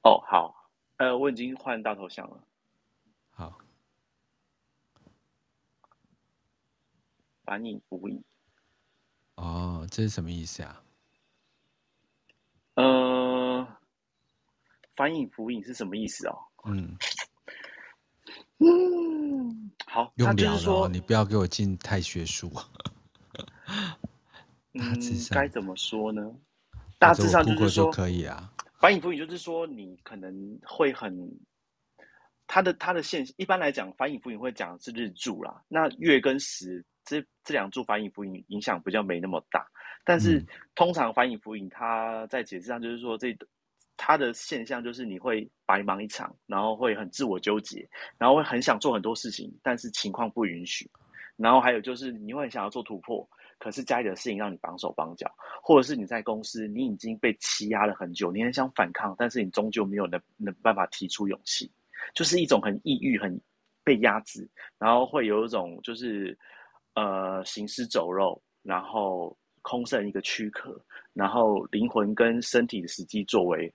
[0.00, 2.42] 哦，好，呃，我已经换大头像了。
[3.32, 3.58] 好。
[7.50, 8.22] 反影福音。
[9.34, 10.80] 哦，这是什么意思啊？
[12.74, 13.66] 呃。
[14.94, 16.38] 翻译福音是什么意思哦？
[16.66, 16.96] 嗯
[18.58, 22.52] 嗯，好，用了说你不要给我进太学术。
[24.72, 26.32] 大致上该怎么说呢？
[27.00, 28.52] 大致上就是说可以啊。
[28.78, 31.36] 翻译福音就是说你可能会很，
[32.46, 35.64] 它的它的线一般来讲，翻译福音会讲是日柱啦。
[35.66, 36.84] 那月跟时
[37.18, 39.66] 这这两柱翻译福音影响比较没那么大，
[40.04, 43.36] 但是、嗯、通常翻译福音它在解释上就是说这。
[44.02, 47.86] 他的现象就是你会白忙一场，然后会很自我纠结，
[48.16, 50.90] 然后会很想做很多事情，但是情况不允许。
[51.36, 55.30] 然后还有就是你会很想要做突破，可是家里的事情让你绑手绑脚，
[55.62, 61.70] 或者是你在公司你已经被欺压了很久，你很想反抗，但是你终究没有能能办法提出勇气，
[62.14, 63.38] 就是一种很抑郁、很
[63.84, 64.48] 被压制，
[64.78, 66.34] 然后会有一种就是
[66.94, 70.80] 呃行尸走肉，然后空剩一个躯壳，
[71.12, 73.72] 然后灵魂跟身体的实际作为。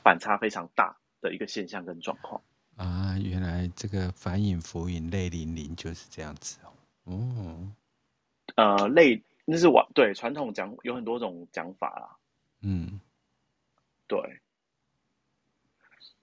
[0.00, 2.40] 反差非常大的一个现象跟状况
[2.76, 3.18] 啊！
[3.18, 7.12] 原来这个反影浮影泪淋淋就是这样子哦。
[7.12, 7.72] 哦，
[8.54, 12.16] 呃，泪那是我对传统讲有很多种讲法啦。
[12.62, 12.98] 嗯，
[14.06, 14.18] 对，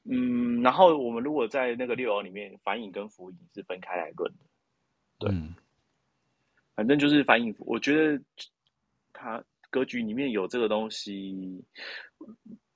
[0.06, 4.40] 嗯，然后我们如果在那个六爻里面，反影跟浮影是分开来论的。
[5.20, 5.54] 对，嗯、
[6.76, 8.22] 反正就是反影，我觉得
[9.14, 11.64] 它格局里面有这个东西。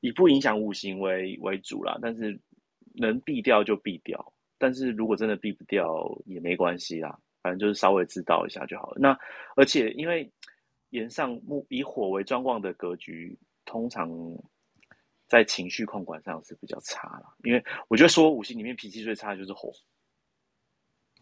[0.02, 2.40] 以不影响五行为为主啦，但是
[2.94, 8.98] 能避掉就避掉，但是如果真的避不掉也没关系啦，反正就是稍微知道一下就好了。
[8.98, 9.18] 那
[9.58, 10.32] 而且因为
[10.92, 14.10] 炎上木以火为专旺的格局，通常
[15.28, 17.36] 在情绪控管上是比较差啦。
[17.44, 19.70] 因为我觉得说五行里面脾气最差的就是火，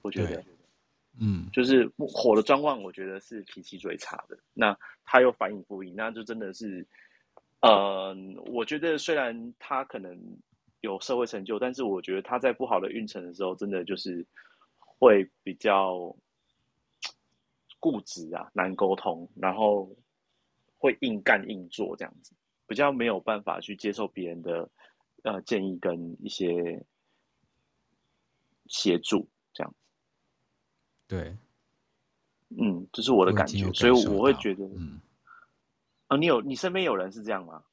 [0.04, 0.44] 我觉得，
[1.20, 4.38] 嗯，就是火的专旺，我觉得是脾气最差的。
[4.54, 6.88] 那他又反影不赢，那就真的是。
[7.60, 8.16] 呃，
[8.54, 10.16] 我觉得虽然他可能
[10.82, 14.24] 有社会成就，但是我觉得他在不好的运程的时候，真的就是
[14.78, 16.16] 会比较
[17.80, 19.90] 固执啊，难沟通，然后
[20.78, 22.32] 会硬干硬做这样子，
[22.68, 24.70] 比较没有办法去接受别人的
[25.24, 26.86] 呃建议跟一些
[28.68, 29.28] 协助。
[31.08, 31.36] 对，
[32.50, 35.00] 嗯，这是我的感觉，所以我会觉得，嗯。
[36.08, 37.64] 啊，你有你身边有人是这样吗？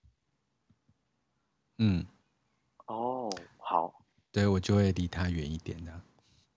[1.79, 2.05] 嗯，
[2.87, 6.01] 哦，好，对我就会离他远一点的。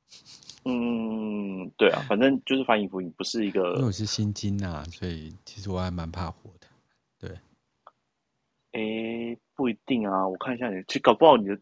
[0.66, 6.68] 嗯，对啊，反正就是反影福影不是一个，因为我是心金啊，所以其实我还蛮怕火的。
[7.20, 7.40] 对，
[8.74, 11.60] 诶，不一定啊，我看一下你，其实搞不好你的，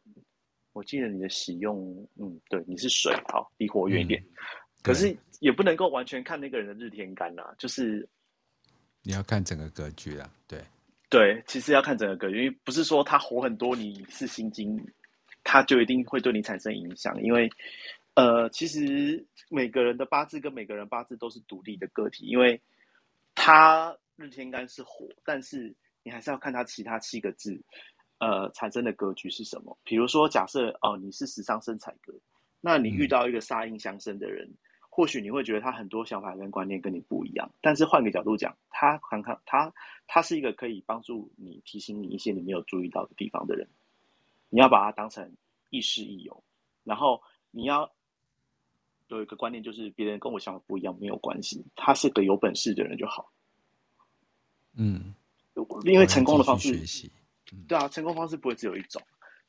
[0.73, 4.21] 我记得你的使用，嗯，对，你是水，好，离火远一点。
[4.21, 4.27] 嗯，
[4.85, 8.07] 可是也不能够完全看那个人的日天干啊，就是。
[9.07, 10.59] 你要看整个格局啦，对，
[11.11, 14.83] 对，其实要看整个格局，因为不是说他火很多，你是心经，
[15.43, 17.21] 他就一定会对你产生影响。
[17.21, 17.47] 因为，
[18.15, 22.59] 呃，其实每个人的八字跟每个人八字都是独立的个体，因为
[23.35, 25.71] 他日天干是火，但是
[26.01, 27.55] 你还是要看他其他七个字，
[28.17, 29.77] 呃，产生的格局是什么。
[29.83, 32.11] 比如说，假设哦、呃，你是时尚生财格，
[32.59, 34.47] 那你遇到一个杀印相生的人。
[34.47, 34.57] 嗯
[34.95, 39.73] 或许你会觉得他很多想法跟观念跟你不一样，但是换个角度讲，他看看他，
[40.07, 43.67] 他是一个可以帮助你、提醒你一些你没有注意到的地方的人。
[44.47, 45.29] 你要把他当成
[45.69, 46.41] 亦师亦友，
[46.85, 47.21] 然后
[47.51, 47.91] 你要
[49.07, 53.29] 有一个观念，就是别人跟我想法不一样没有关系，他是个有本事的人就好。
[54.75, 55.13] 嗯，
[55.83, 57.11] 因为成功的方式，
[57.51, 59.01] 嗯、对啊，成功方式不会只有一种。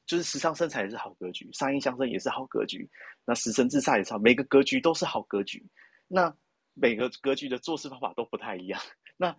[0.06, 2.88] 就是时尚身材也是好格局，杀印相生也是好格局，
[3.24, 5.64] 那食神自煞也是好，每个格局都是好格局。
[6.08, 6.32] 那
[6.74, 8.80] 每个格局的做事方法都不太一样，
[9.16, 9.36] 那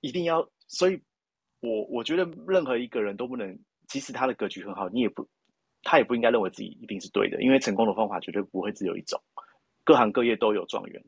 [0.00, 1.02] 一定要，所以
[1.60, 3.58] 我我觉得任何一个人都不能，
[3.88, 5.28] 即使他的格局很好，你也不，
[5.82, 9.20] 他也不应该认为自己一定是对的，因为成功的方法绝对不会只有一种，
[9.82, 11.04] 各行各业都有状元。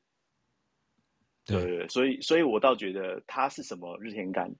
[1.44, 4.52] 对对对，所以所以我倒觉得他是什么日天干。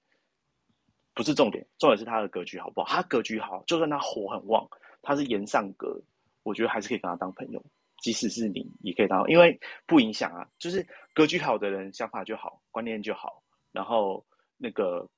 [1.16, 2.86] 不是重点，重点是他的格局好不好？
[2.86, 4.68] 他格局好，就算他火很旺，
[5.00, 5.98] 他是炎上格，
[6.42, 7.64] 我觉得还是可以跟他当朋友，
[8.02, 10.46] 即使是你也可以当，因为不影响啊。
[10.58, 13.42] 就是格局好的人，想法就好，观念就好，
[13.72, 14.22] 然后
[14.58, 15.08] 那个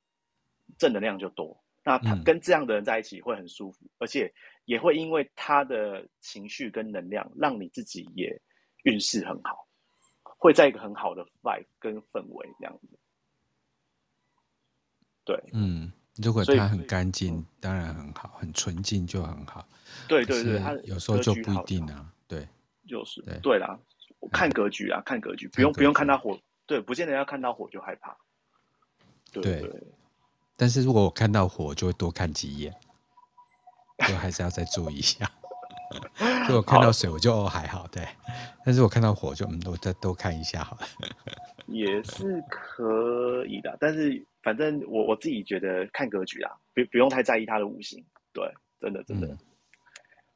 [0.78, 1.60] 正能量就多。
[1.84, 4.32] 那他跟这样的人在一起会很舒服，嗯、而且
[4.66, 8.40] 也会因为他的情绪跟能量，让你自己也
[8.84, 9.66] 运势很好，
[10.22, 12.96] 会在一个很好的 vibe 跟氛围这样子。
[15.28, 15.92] 对，嗯。
[16.20, 19.64] 如果它很干净，当然很好，很纯净就很好。
[20.08, 22.12] 对对对，它有时候就不一定啊。
[22.26, 22.48] 对，
[22.88, 23.78] 就是对对啦，
[24.32, 28.16] 看格局啊，看格局，不用不用看到火，对，不见得要看到火就害怕。
[29.30, 29.70] 对，
[30.56, 32.74] 但是如果我看到火，就会多看几眼，
[34.08, 35.30] 就还是要再注意一下。
[36.48, 38.04] 如果看到水，我就哦还好，对。
[38.64, 40.88] 但是我看到火，就嗯，我再多看一下好了。
[41.68, 44.26] 也是可以的，但是。
[44.48, 49.26] 反正我我自己觉得看格局啦，不不用太在意他的五行，对，真的真的。
[49.26, 49.38] 嗯、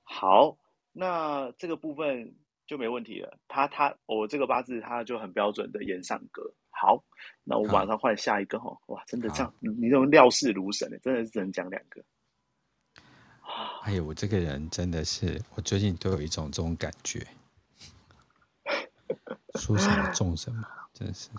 [0.02, 0.58] 好，
[0.92, 2.34] 那这个部分
[2.66, 3.38] 就没问题了。
[3.48, 6.52] 他他我这个八字他就很标准的炎上格。
[6.68, 7.02] 好，
[7.42, 8.78] 那我马上换下一个哈。
[8.88, 12.04] 哇，真的这样，你这种料事如神的，真的是只能讲两个。
[13.84, 17.26] 哎呦，我这个人真的是，我最近都有一种这种感觉。
[19.58, 21.30] 说什么重什么，真的是。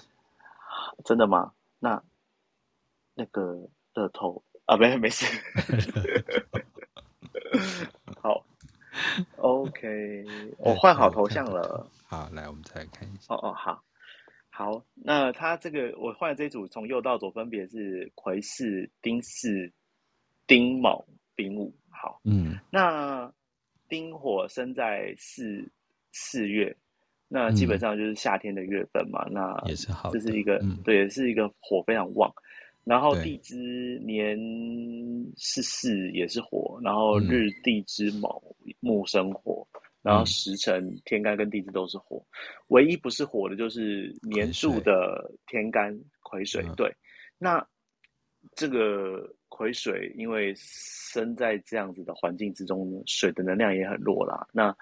[1.06, 1.54] 真的吗？
[1.78, 2.04] 那。
[3.16, 5.26] 那个乐透啊，没没事。
[8.22, 8.46] 好
[9.38, 10.26] ，OK，
[10.58, 11.86] 我换好头像了。
[12.06, 13.34] 好，来，我们再来看一下。
[13.34, 13.84] 哦哦，好，
[14.50, 14.86] 好。
[14.96, 19.72] 那他这个我换的这一组，从右到左分别是癸巳、丁巳、
[20.48, 21.06] 丁卯、
[21.36, 21.74] 丙午。
[21.90, 23.32] 好，嗯，那
[23.90, 25.70] 丁火生在四
[26.12, 26.76] 四月，
[27.28, 29.26] 那基本上就是夏天的月份嘛。
[29.28, 32.34] 嗯、那也是好，这是一个、嗯、对，是一个火非常旺。
[32.86, 34.38] 然后地支年
[35.38, 38.44] 是巳也是火，然后日地支卯
[38.82, 42.22] 木生火，嗯、然后时辰天干跟地支都是火，
[42.68, 46.62] 唯一不是火的就是年柱的天干癸水。
[46.76, 47.00] 对，嗯、
[47.38, 47.68] 那
[48.54, 54.46] 这个癸水因为生在这样子的环境之中，水的能量也很弱啦。
[54.52, 54.76] 那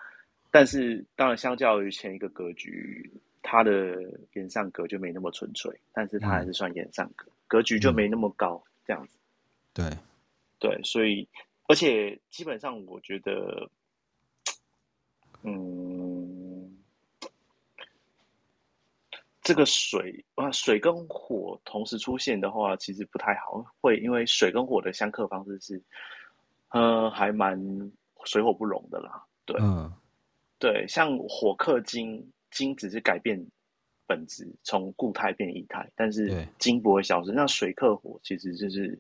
[0.50, 3.08] 但是当然相较于前一个格局，
[3.44, 3.96] 它的
[4.34, 7.28] 延上格就没那么纯粹，但是它还是算延上格。
[7.28, 9.18] 嗯格局就没那么高，嗯、这样子。
[9.74, 9.84] 对，
[10.58, 11.28] 对，所以，
[11.68, 13.70] 而且基本上，我觉得，
[15.44, 16.78] 嗯，
[19.42, 25.84] 这个水啊，水跟火同时出现的话，其实不太好，会因为水跟火的相克方式是，
[26.70, 27.60] 呃，还蛮
[28.24, 29.26] 水火不容的啦。
[29.44, 29.92] 对，嗯、
[30.58, 33.46] 对，像火克金，金只是改变。
[34.08, 37.32] 本质从固态变液态，但是金不会消失。
[37.32, 39.00] 那水克火，其实就是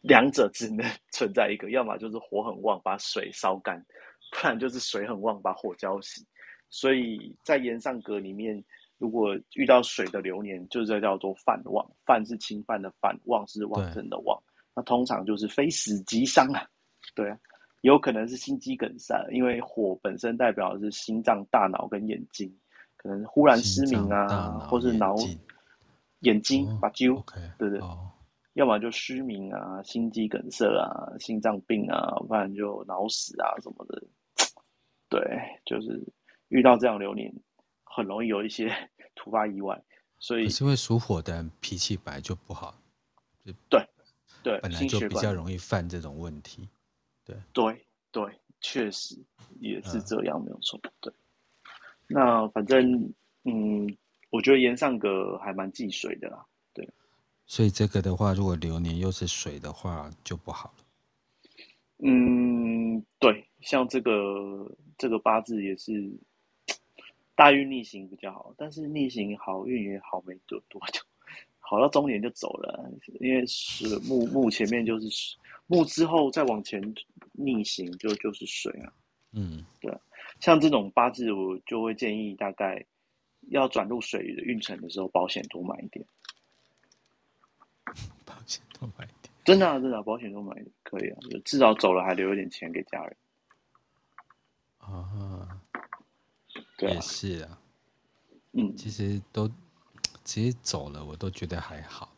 [0.00, 3.84] 两者只能 存在一个，要么就是火很旺把水烧干，
[4.32, 6.22] 不然就是水很旺把火浇熄。
[6.68, 8.62] 所以在炎上格里面，
[8.98, 11.88] 如果遇到水的流年，就是叫做犯旺。
[12.04, 14.38] 犯是侵犯的犯，旺是旺盛的旺。
[14.74, 16.66] 那通常就是非死即伤啊。
[17.14, 17.38] 对啊，
[17.82, 22.52] 有可能是心肌梗塞，因为火本身代表的是心脏、大脑跟眼睛。
[22.96, 25.14] 可能忽然失明啊，或是脑
[26.20, 27.22] 眼睛把揪，
[27.58, 27.80] 对不对？
[28.54, 30.88] 要么就失明啊，心肌梗塞啊，
[31.18, 34.02] 心脏病啊，不然就脑死啊什么的。
[35.08, 35.20] 对，
[35.64, 36.02] 就是
[36.48, 37.32] 遇到这样流年，
[37.84, 38.72] 很容易有一些
[39.14, 39.80] 突发意外。
[40.18, 42.74] 所以，是因为属火的人脾气本来就不好，
[43.44, 43.86] 对对，
[44.42, 46.66] 对本来就比较容易犯这种问题。
[47.24, 49.22] 对对对，确实
[49.60, 50.80] 也是这样，没有错。
[51.00, 51.12] 对。
[52.08, 53.12] 那反正，
[53.44, 53.96] 嗯，
[54.30, 56.88] 我觉得炎上格还蛮忌水的啦，对。
[57.46, 60.84] 所以这个的话，如果流年又是水的话，就不好了。
[61.98, 66.10] 嗯，对，像这个这个八字也是
[67.34, 71.00] 大运逆行比较好，但是逆行好运也好没多多久，
[71.58, 72.90] 好到中年就走了，
[73.20, 75.36] 因为是木木前面就是
[75.66, 76.80] 木之后再往前
[77.32, 78.92] 逆行就就是水啊。
[79.32, 79.90] 嗯，对。
[80.40, 82.84] 像这种八字，我就会建议大概
[83.48, 86.06] 要转入水的运程的时候，保险多买一点。
[88.24, 93.16] 保险多买一点，真的啊，真的啊，保险多买一点可以啊，就至少走了还留一点钱给家人。
[94.78, 95.60] 啊，
[96.76, 97.58] 对啊，也是啊。
[98.52, 99.50] 嗯，其实都
[100.24, 102.12] 其实走了，我都觉得还好。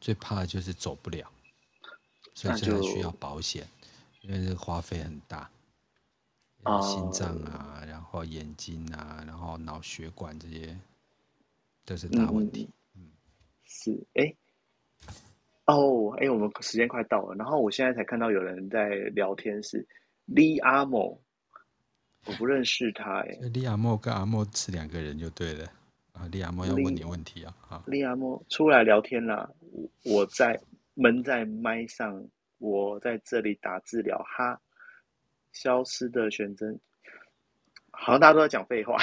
[0.00, 1.30] 最怕的就是走不了，
[2.34, 3.66] 所以这个需要保险，
[4.22, 5.48] 因为这个花费很大。
[6.82, 10.78] 心脏啊，呃、然后眼睛啊，然后脑血管这些
[11.84, 12.68] 都是大问题。
[12.94, 13.10] 嗯，嗯
[13.64, 14.34] 是哎，
[15.66, 19.86] 哦哎，我们时间快到了，然后我现在才看到有人在聊天是，是
[20.28, 21.18] Lee Amo
[22.26, 23.30] 我不认识他哎。
[23.52, 25.66] 利阿莫跟阿莫是两个人就对了
[26.12, 26.28] 啊。
[26.30, 27.52] 利阿莫要问你问题啊。
[27.58, 29.50] 好，利阿莫出来聊天啦。
[30.04, 30.60] 我在
[30.94, 32.24] 闷在麦上，
[32.58, 34.60] 我在这里打字聊哈。
[35.52, 36.74] 消失的选择，
[37.90, 38.96] 好像大家都在讲废话。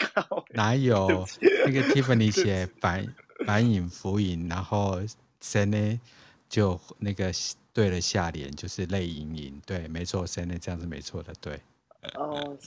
[0.54, 1.26] 哪有
[1.66, 3.06] 那个 Tiffany 写反
[3.46, 5.00] 反影浮影，然后
[5.40, 6.00] Sene
[6.48, 7.32] 就那个
[7.72, 9.62] 对了下联，就是泪盈盈。
[9.64, 11.32] 对，没错，Sene 这样是没错的。
[11.40, 11.60] 对。
[12.14, 12.58] 哦，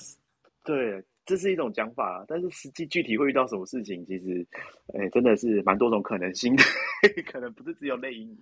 [0.63, 4.45] 对，这是一种讲法，但是实际具体会遇到什么事情，其实，
[4.93, 6.63] 哎，真的是蛮多种可能性的，
[7.31, 8.37] 可能不是只有泪盈盈。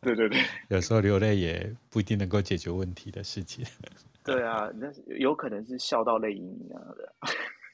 [0.00, 3.64] 对对对，有时候流泪也不一定能够解决问题的事情。
[4.24, 7.12] 对啊，那有可能是笑到泪盈盈啊的。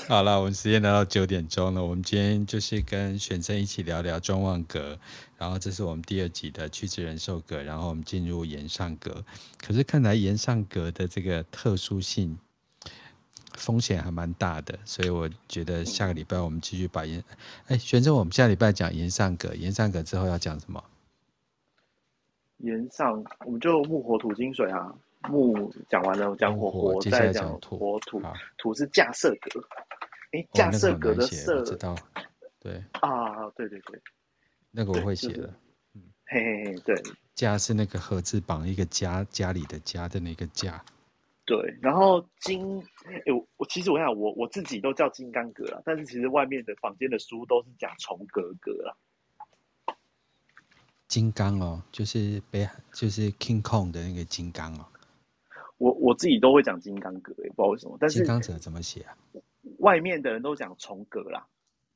[0.08, 1.84] 好了，我们时间来到九点钟了。
[1.84, 4.98] 我们今天就是跟玄生一起聊聊庄万阁，
[5.42, 9.24] 然后这是我们第二集的曲直人寿阁，然后我们进入岩上阁。
[9.60, 12.38] 可是看来岩上阁的这个特殊性
[13.54, 17.20] 风险还蛮大的，所以我觉得下个礼拜我们继续把岩
[17.66, 20.80] 哎，玄真，我们下礼拜讲岩上阁，岩上阁之后要讲什么？
[22.58, 24.94] 岩上我们就木火土金水啊。
[25.28, 28.22] 木讲完了，讲火火，再讲火土。
[28.58, 29.60] 土是架设阁，
[30.30, 31.96] 哎，架设阁的设，知道？
[32.60, 34.00] 对啊，对对对，
[34.72, 35.54] 那个我会写的。
[35.94, 36.96] 嗯，嘿嘿嘿，对，
[37.34, 40.84] 家是那个禾字旁一个家，家里的家的那个家。
[41.44, 48.96] 对，然后金，哎，我我其实我想我我自己都叫金刚格了，但是其实外面的房间的书都是讲重格格了。
[51.08, 54.86] 金刚哦，就是北海，就是 King Kong 的那个金刚哦。
[55.76, 57.96] 我我自己都会讲金刚格，也不知道为什么。
[58.00, 59.16] 但是金刚者怎么写啊？
[59.78, 61.44] 外面的人都讲重格啦。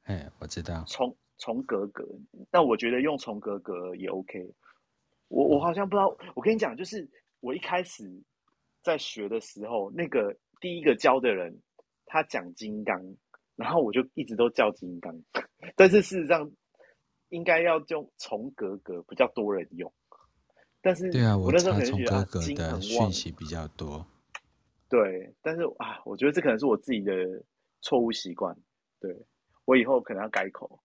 [0.03, 0.85] 哎，我知道。
[0.89, 2.05] 重重格格，
[2.51, 4.55] 但我觉得用重格格也 OK。
[5.29, 7.09] 我我好像不知道，我跟你讲，就是
[7.41, 8.05] 我一开始
[8.83, 11.61] 在学的时候，那个第一个教的人
[12.07, 12.97] 他讲金刚，
[13.57, 15.13] 然后我就一直都叫金刚。
[15.75, 16.49] 但是事实上，
[17.31, 19.93] 应该要用重格格比较多人用。
[20.81, 24.07] 但是对啊，我那时候可能觉得金的讯息比较多。
[24.89, 27.13] 对，但是啊，我觉得这可能是我自己的
[27.81, 28.57] 错误习惯。
[29.01, 29.13] 对，
[29.65, 30.81] 我以后可能要改口。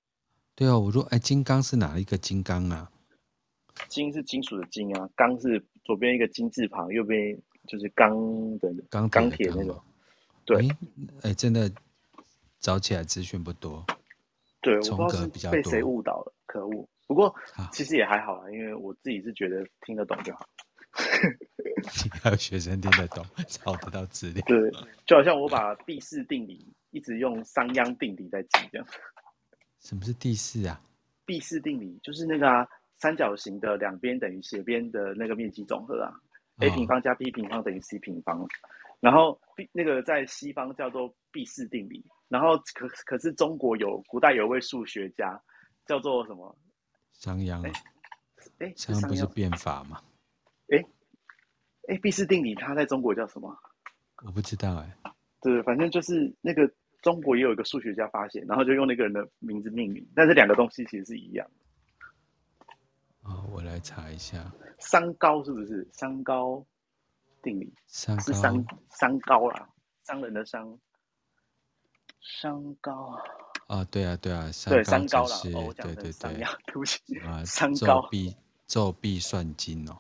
[0.56, 2.92] 对啊，我说哎，金刚是哪一个金刚啊？
[3.88, 7.36] 金是金属的金啊，钢是左边一个金字旁，右边
[7.68, 8.14] 就是钢
[8.60, 9.82] 的钢钢铁那种。
[10.46, 10.68] 对，
[11.24, 11.72] 哎，真的
[12.60, 13.84] 找起来资讯不多。
[14.62, 16.88] 对，我不知道是被谁误导了，可恶。
[17.08, 17.34] 不过
[17.72, 20.48] 其实也还好啊，因为我自己是觉得听得懂就好。
[22.22, 24.44] 还有学生听得懂，找得到资料。
[24.46, 24.70] 对，
[25.06, 28.88] 就好像我把毕氏定理一直用商鞅定理在记这样。
[29.82, 30.80] 什么是第四啊？
[31.26, 32.68] 毕氏定理就是那个啊，
[32.98, 36.14] 三角形的两边等于斜边的那个面积总和啊。
[36.58, 38.48] 哦、a 平方加 b 平方等于 c 平方。
[39.00, 39.40] 然后
[39.72, 42.06] 那个在西方叫做毕氏定理。
[42.28, 45.42] 然后可可是中国有古代有位数学家
[45.86, 46.56] 叫做什么？
[47.14, 47.62] 商鞅，
[48.60, 50.02] 哎，商鞅不是变法吗？
[50.70, 50.84] 哎，
[51.88, 53.58] 哎，毕氏定理它在中国叫什么？
[54.26, 54.98] 我不知道哎。
[55.42, 56.72] 对，反正就是那个
[57.02, 63.30] 中国也有一个数学家发现，然后就用那个人的名字命名，但是两个东西其实是一样的。
[63.30, 65.88] 哦，我来查一下，三高是不是？
[65.92, 66.66] 三高
[67.42, 67.74] 定理？
[67.88, 69.70] 商是三三高啦，
[70.04, 70.78] 商人的商，
[72.20, 73.18] 商高。
[73.68, 76.42] 啊，对啊，对啊，三高是，哦、对对对，
[77.24, 78.36] 啊，三高，奏必
[78.66, 79.98] 奏必算经哦，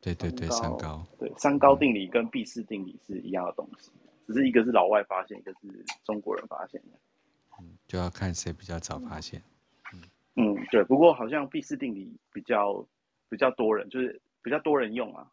[0.00, 5.58] 对对对，三高，对，三高定理跟毕氏定理是一样的东西，嗯，只是一个是老外发现，一个是
[6.04, 6.98] 中国人发现的，
[7.60, 9.42] 嗯，就要看谁比较早发现，
[9.92, 10.02] 嗯
[10.36, 12.86] 嗯，对，不过好像毕氏定理比较
[13.28, 15.30] 比较多人，就是比较多人用啊，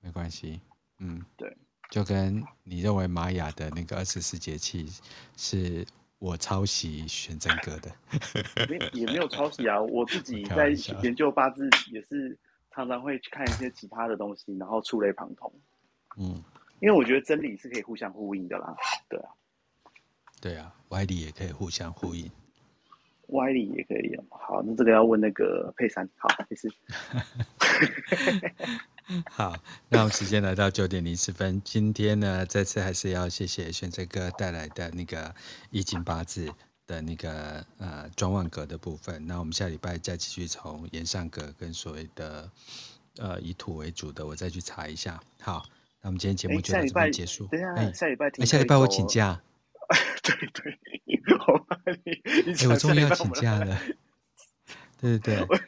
[0.00, 0.60] 没关系，
[0.98, 1.56] 嗯，对。
[1.90, 4.86] 就跟你认为玛雅的那个二十四节气
[5.38, 5.86] 是
[6.18, 7.90] 我抄袭玄真哥的，
[8.92, 9.80] 也没有抄袭啊。
[9.80, 10.68] 我自己 在
[11.02, 12.38] 研究八字也是
[12.70, 15.50] 常常会去看一些其他的东西，然后触类旁通。
[16.18, 16.44] 嗯，
[16.80, 18.74] 因为我觉得真理是可以互相呼应的啦。
[19.08, 19.28] 对啊，
[20.40, 22.30] 对啊，歪理也可以互相呼应，
[23.28, 24.16] 歪理也可以。
[24.30, 26.08] 好，那这个要问那个佩珊。
[26.16, 26.72] 好，没事。
[29.30, 29.56] 好，
[29.88, 31.60] 那我们时间来到九点零十分。
[31.64, 35.34] 今天呢，再次还是要谢谢玄哲哥带来的那个
[35.70, 36.52] 易经八字
[36.86, 39.26] 的那个呃庄万格的部分。
[39.26, 42.50] 那我们下礼拜再继续从延上格跟所谓的
[43.16, 45.18] 呃以土为主的，我再去查一下。
[45.40, 45.64] 好，
[46.00, 47.46] 那我们今天节目就到这边结束。
[47.46, 49.40] 等一下，欸、下礼拜听、欸、下礼拜我请假。
[50.22, 50.78] 对对，
[51.46, 52.12] 我怕你。
[52.24, 53.78] 哎、欸，我终于要请假了。
[55.00, 55.46] 对对对。
[55.48, 55.58] 我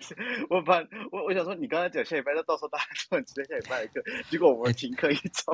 [0.59, 0.79] 我怕
[1.11, 5.53] 我我想说，你刚才讲下礼拜，那到时候大家就很期待下礼拜的课，结果我们停课一周。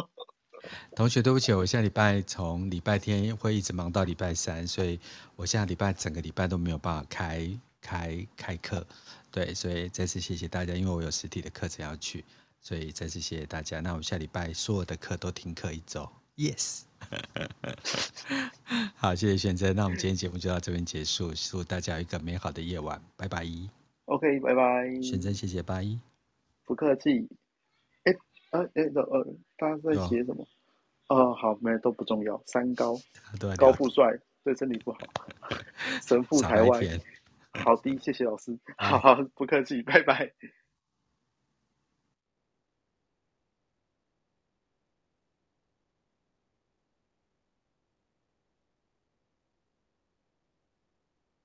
[0.62, 4.98] 欸、 同学，对不起，我下礼拜从礼拜天会一直忙到礼拜三，所以
[5.36, 7.48] 我下礼拜整个礼拜都没有办法开
[7.80, 8.84] 开开课。
[9.30, 12.24] 对，所以再次谢谢大家，因为我有实体的课程要去，
[12.66, 13.78] 所以再次谢谢大家。
[13.78, 16.82] 那我们下礼拜所有的课都停课一周，yes。
[18.96, 19.72] 好，谢谢选择。
[19.72, 23.46] 那我们今天节目就到这边结束，祝大家有一个美好的夜晚，拜拜。
[24.06, 25.00] OK，拜拜。
[25.00, 25.86] 选择，谢谢，拜。
[26.64, 27.28] 不客气。
[28.02, 28.12] 哎，
[28.50, 30.44] 呃，哎，呃，大家在写什么？
[31.06, 32.42] 哦，好，没都不重要。
[32.46, 32.98] 三高，
[33.56, 34.12] 高富帅
[34.42, 34.98] 对身体不好。
[36.04, 36.82] 神父台湾。
[37.52, 38.58] 好的，谢谢老师。
[38.76, 40.32] 好，好，不客气，拜拜。